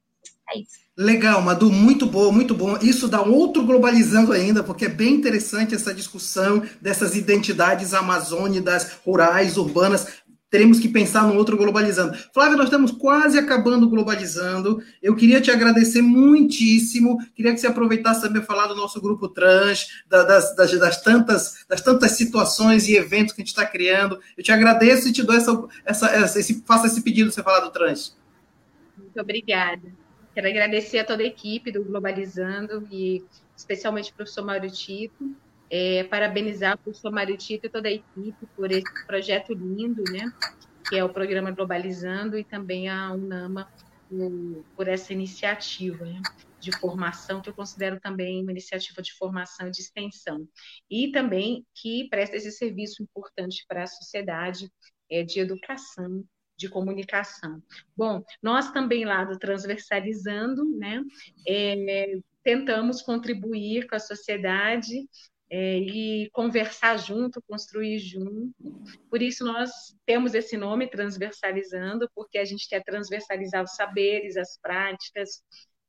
[0.52, 0.84] É isso.
[0.96, 2.78] Legal, Madu, muito bom, muito bom.
[2.78, 8.98] Isso dá um outro globalizando ainda, porque é bem interessante essa discussão dessas identidades amazônicas,
[9.04, 10.06] rurais, urbanas
[10.50, 12.16] teremos que pensar no outro globalizando.
[12.32, 14.82] Flávia, nós estamos quase acabando globalizando.
[15.02, 17.18] Eu queria te agradecer muitíssimo.
[17.34, 21.80] Queria que você aproveitasse também falar do nosso grupo trans, das, das, das, tantas, das
[21.80, 24.20] tantas situações e eventos que a gente está criando.
[24.36, 27.42] Eu te agradeço e te dou essa, essa, essa esse, faço esse pedido de você
[27.42, 28.16] falar do trans.
[28.96, 29.82] Muito obrigada.
[30.34, 33.24] Quero agradecer a toda a equipe do Globalizando e
[33.56, 35.34] especialmente o professor Mauro Tito
[35.76, 40.32] é, parabenizar o professor Mário Tito e toda a equipe por esse projeto lindo, né?
[40.88, 43.68] que é o programa Globalizando, e também a UNAMA
[44.08, 46.22] por, por essa iniciativa né?
[46.60, 50.48] de formação, que eu considero também uma iniciativa de formação e de extensão.
[50.88, 54.70] E também que presta esse serviço importante para a sociedade
[55.10, 56.24] é, de educação,
[56.56, 57.60] de comunicação.
[57.96, 61.02] Bom, nós também lá do Transversalizando, né,
[61.48, 65.08] é, tentamos contribuir com a sociedade
[65.56, 68.52] é, e conversar junto, construir junto.
[69.08, 69.70] Por isso nós
[70.04, 75.44] temos esse nome transversalizando, porque a gente quer transversalizar os saberes, as práticas,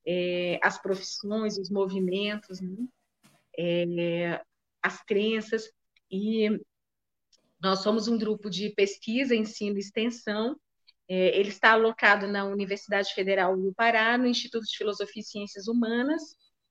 [0.05, 2.75] é, as profissões, os movimentos, né?
[3.57, 4.39] é,
[4.83, 5.63] as crenças.
[6.11, 6.47] E
[7.59, 10.55] nós somos um grupo de pesquisa, ensino e extensão.
[11.09, 15.67] É, ele está alocado na Universidade Federal do Pará, no Instituto de Filosofia e Ciências
[15.67, 16.21] Humanas,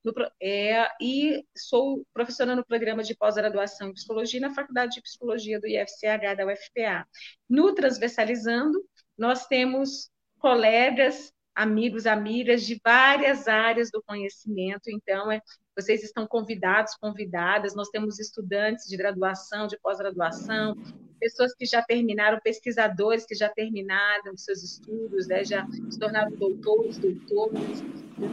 [0.05, 5.59] no, é, e sou professora no programa de pós-graduação em psicologia na Faculdade de Psicologia
[5.59, 7.07] do IFCH da UFPA.
[7.49, 8.79] No Transversalizando,
[9.17, 15.41] nós temos colegas, amigos, amigas de várias áreas do conhecimento, então é,
[15.75, 17.75] vocês estão convidados, convidadas.
[17.75, 20.75] Nós temos estudantes de graduação, de pós-graduação,
[21.19, 26.97] pessoas que já terminaram, pesquisadores que já terminaram seus estudos, né, já se tornaram doutores,
[26.97, 27.83] doutores,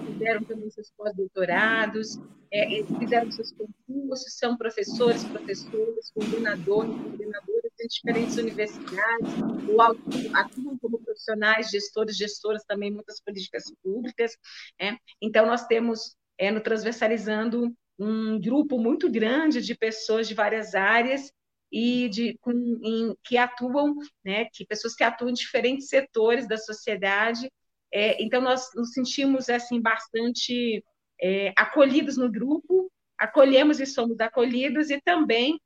[0.06, 2.18] fizeram também seus pós-doutorados,
[2.52, 9.32] é, fizeram seus concursos, são professores, professores, coordenadores, coordenadoras em diferentes universidades,
[9.68, 14.36] ou atuam como profissionais, gestores, gestoras também, muitas políticas públicas.
[14.78, 14.96] É.
[15.20, 21.32] Então, nós temos é, no Transversalizando um grupo muito grande de pessoas de várias áreas
[21.70, 26.56] e de com, em, que atuam, né, que pessoas que atuam em diferentes setores da
[26.56, 27.50] sociedade.
[27.92, 30.84] É, então nós nos sentimos assim bastante
[31.20, 35.58] é, acolhidos no grupo, acolhemos e somos acolhidos e também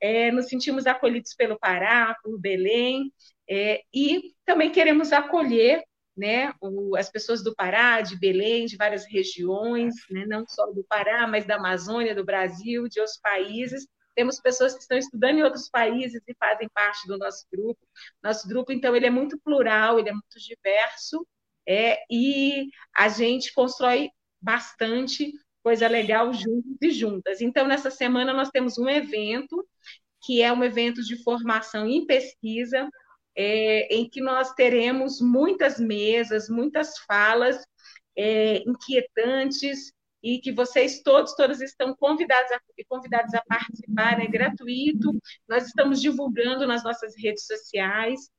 [0.00, 3.12] é, nos sentimos acolhidos pelo Pará, por Belém,
[3.48, 5.82] é, e também queremos acolher
[6.16, 10.84] né, o, as pessoas do Pará, de Belém, de várias regiões, né, não só do
[10.84, 13.86] Pará, mas da Amazônia, do Brasil, de outros países.
[14.14, 17.80] Temos pessoas que estão estudando em outros países e fazem parte do nosso grupo.
[18.22, 21.26] Nosso grupo, então, ele é muito plural, ele é muito diverso,
[21.66, 24.10] é, e a gente constrói
[24.40, 27.40] bastante coisa legal juntos e juntas.
[27.40, 29.66] Então, nessa semana, nós temos um evento,
[30.22, 32.88] que é um evento de formação em pesquisa,
[33.36, 37.64] é, em que nós teremos muitas mesas, muitas falas
[38.16, 45.12] é, inquietantes e que vocês todos, todas estão convidados a, convidados a participar, é gratuito.
[45.48, 48.30] Nós estamos divulgando nas nossas redes sociais,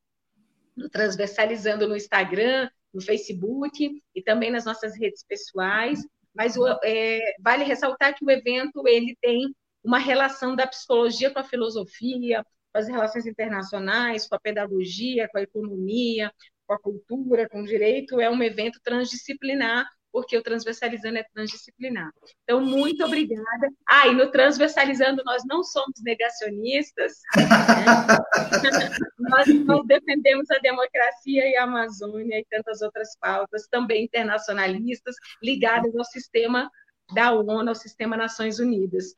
[0.92, 6.00] transversalizando no Instagram, no Facebook e também nas nossas redes pessoais.
[6.34, 11.44] Mas é, vale ressaltar que o evento ele tem uma relação da psicologia com a
[11.44, 12.44] filosofia,
[12.76, 16.30] com as relações internacionais, com a pedagogia, com a economia,
[16.68, 22.12] com a cultura, com o direito, é um evento transdisciplinar, porque o Transversalizando é transdisciplinar.
[22.44, 23.70] Então, muito obrigada.
[23.88, 28.90] Ah, e no Transversalizando nós não somos negacionistas, né?
[29.20, 35.96] nós, nós defendemos a democracia e a Amazônia e tantas outras pautas, também internacionalistas, ligadas
[35.96, 36.70] ao sistema
[37.14, 39.14] da ONU, ao sistema Nações Unidas.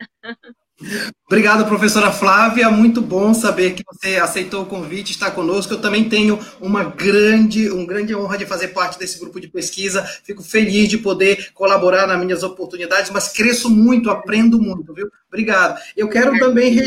[1.25, 2.69] Obrigado, professora Flávia.
[2.69, 5.73] Muito bom saber que você aceitou o convite, está conosco.
[5.73, 10.03] Eu também tenho uma grande, uma grande honra de fazer parte desse grupo de pesquisa.
[10.23, 15.09] Fico feliz de poder colaborar nas minhas oportunidades, mas cresço muito, aprendo muito, viu?
[15.28, 15.82] Obrigado.
[15.95, 16.78] Eu quero também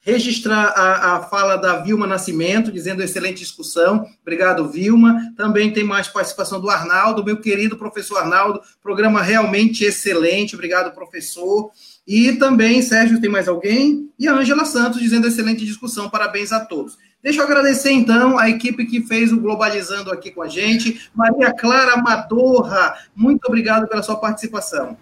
[0.00, 4.06] registrar a, a, fala da Vilma Nascimento, dizendo excelente discussão.
[4.22, 5.32] Obrigado, Vilma.
[5.36, 8.60] Também tem mais participação do Arnaldo, meu querido professor Arnaldo.
[8.82, 10.54] Programa realmente excelente.
[10.54, 11.70] Obrigado, professor.
[12.06, 14.10] E também, Sérgio, tem mais alguém?
[14.18, 16.10] E a Ângela Santos dizendo excelente discussão.
[16.10, 16.98] Parabéns a todos.
[17.22, 21.08] Deixa eu agradecer, então, a equipe que fez o Globalizando aqui com a gente.
[21.14, 24.98] Maria Clara Madorra, muito obrigado pela sua participação.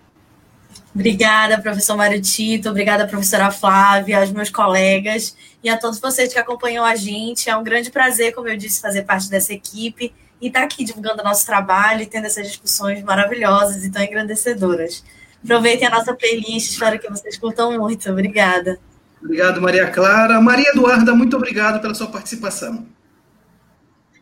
[0.94, 5.34] Obrigada, professor Mário Tito, obrigada, professora Flávia, aos meus colegas
[5.64, 7.50] e a todos vocês que acompanham a gente.
[7.50, 11.24] É um grande prazer, como eu disse, fazer parte dessa equipe e estar aqui divulgando
[11.24, 15.02] nosso trabalho e tendo essas discussões maravilhosas e tão engrandecedoras.
[15.44, 18.10] Aproveitem a nossa playlist, espero que vocês curtam muito.
[18.10, 18.78] Obrigada.
[19.22, 20.40] Obrigado, Maria Clara.
[20.40, 22.86] Maria Eduarda, muito obrigado pela sua participação.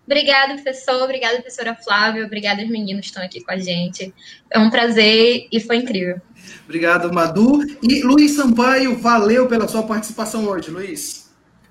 [0.06, 1.02] Obrigada, professor.
[1.02, 2.24] Obrigada, professora Flávia.
[2.24, 4.12] Obrigada, os meninos que estão aqui com a gente.
[4.50, 6.20] É um prazer e foi incrível.
[6.64, 7.62] Obrigado, Madu.
[7.80, 11.30] E Luiz Sampaio, valeu pela sua participação hoje, Luiz.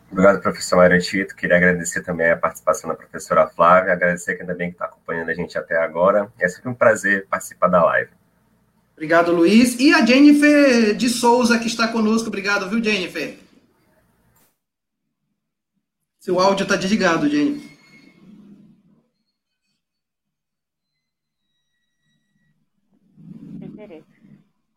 [0.09, 1.35] Obrigado, professor Aretito.
[1.35, 5.29] Queria agradecer também a participação da professora Flávia, agradecer que ainda bem que está acompanhando
[5.29, 6.31] a gente até agora.
[6.39, 8.18] É sempre um prazer participar da live.
[8.99, 9.79] Obrigado, Luiz.
[9.79, 12.27] E a Jennifer de Souza, que está conosco.
[12.27, 13.39] Obrigado, viu, Jennifer?
[16.19, 17.69] Seu áudio está desligado, Jennifer.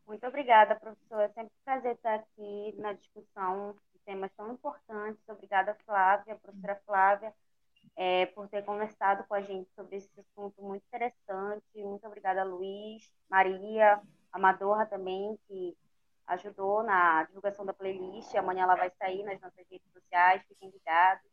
[0.07, 1.25] Muito obrigada, professora.
[1.25, 5.21] É sempre um prazer estar aqui na discussão de temas tão importantes.
[5.27, 7.35] Obrigada, Flávia, professora Flávia,
[7.97, 11.65] é, por ter conversado com a gente sobre esse assunto muito interessante.
[11.77, 14.01] Muito obrigada, Luiz, Maria,
[14.33, 15.77] Amadorra também, que
[16.27, 18.35] ajudou na divulgação da playlist.
[18.35, 20.43] Amanhã ela vai sair nas nossas redes sociais.
[20.49, 21.31] Fiquem ligados.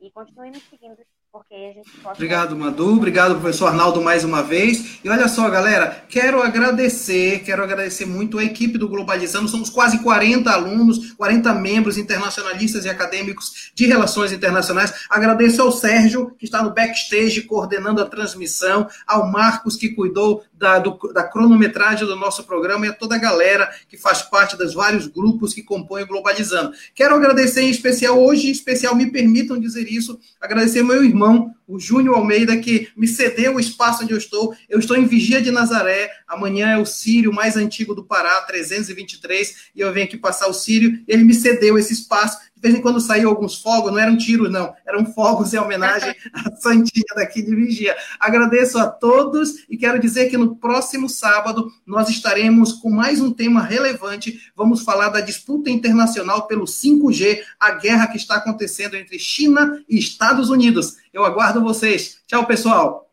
[0.00, 1.00] E continuem nos seguindo
[1.32, 2.16] porque a gente pode...
[2.16, 2.92] Obrigado, Madu.
[2.94, 4.98] Obrigado, professor Arnaldo, mais uma vez.
[5.02, 9.48] E olha só, galera, quero agradecer, quero agradecer muito a equipe do Globalizando.
[9.48, 15.06] Somos quase 40 alunos, 40 membros internacionalistas e acadêmicos de relações internacionais.
[15.08, 20.78] Agradeço ao Sérgio, que está no backstage coordenando a transmissão, ao Marcos, que cuidou da,
[20.78, 24.74] do, da cronometragem do nosso programa, e a toda a galera que faz parte dos
[24.74, 26.72] vários grupos que compõem o Globalizando.
[26.94, 31.54] Quero agradecer em especial, hoje em especial, me permitam dizer isso, agradecer meu irmão irmão,
[31.66, 34.54] o Júnior Almeida, que me cedeu o espaço onde eu estou.
[34.68, 36.10] Eu estou em Vigia de Nazaré.
[36.26, 40.52] Amanhã é o Sírio mais antigo do Pará, 323, e eu venho aqui passar o
[40.52, 41.02] Sírio.
[41.06, 44.72] Ele me cedeu esse espaço vez em quando saiu alguns fogos, não eram tiros, não,
[44.86, 47.96] eram fogos em homenagem à Santinha daqui de Vigia.
[48.20, 53.32] Agradeço a todos e quero dizer que no próximo sábado nós estaremos com mais um
[53.32, 54.52] tema relevante.
[54.54, 59.98] Vamos falar da disputa internacional pelo 5G, a guerra que está acontecendo entre China e
[59.98, 60.96] Estados Unidos.
[61.12, 62.20] Eu aguardo vocês.
[62.26, 63.10] Tchau, pessoal.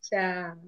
[0.00, 0.65] Tchau.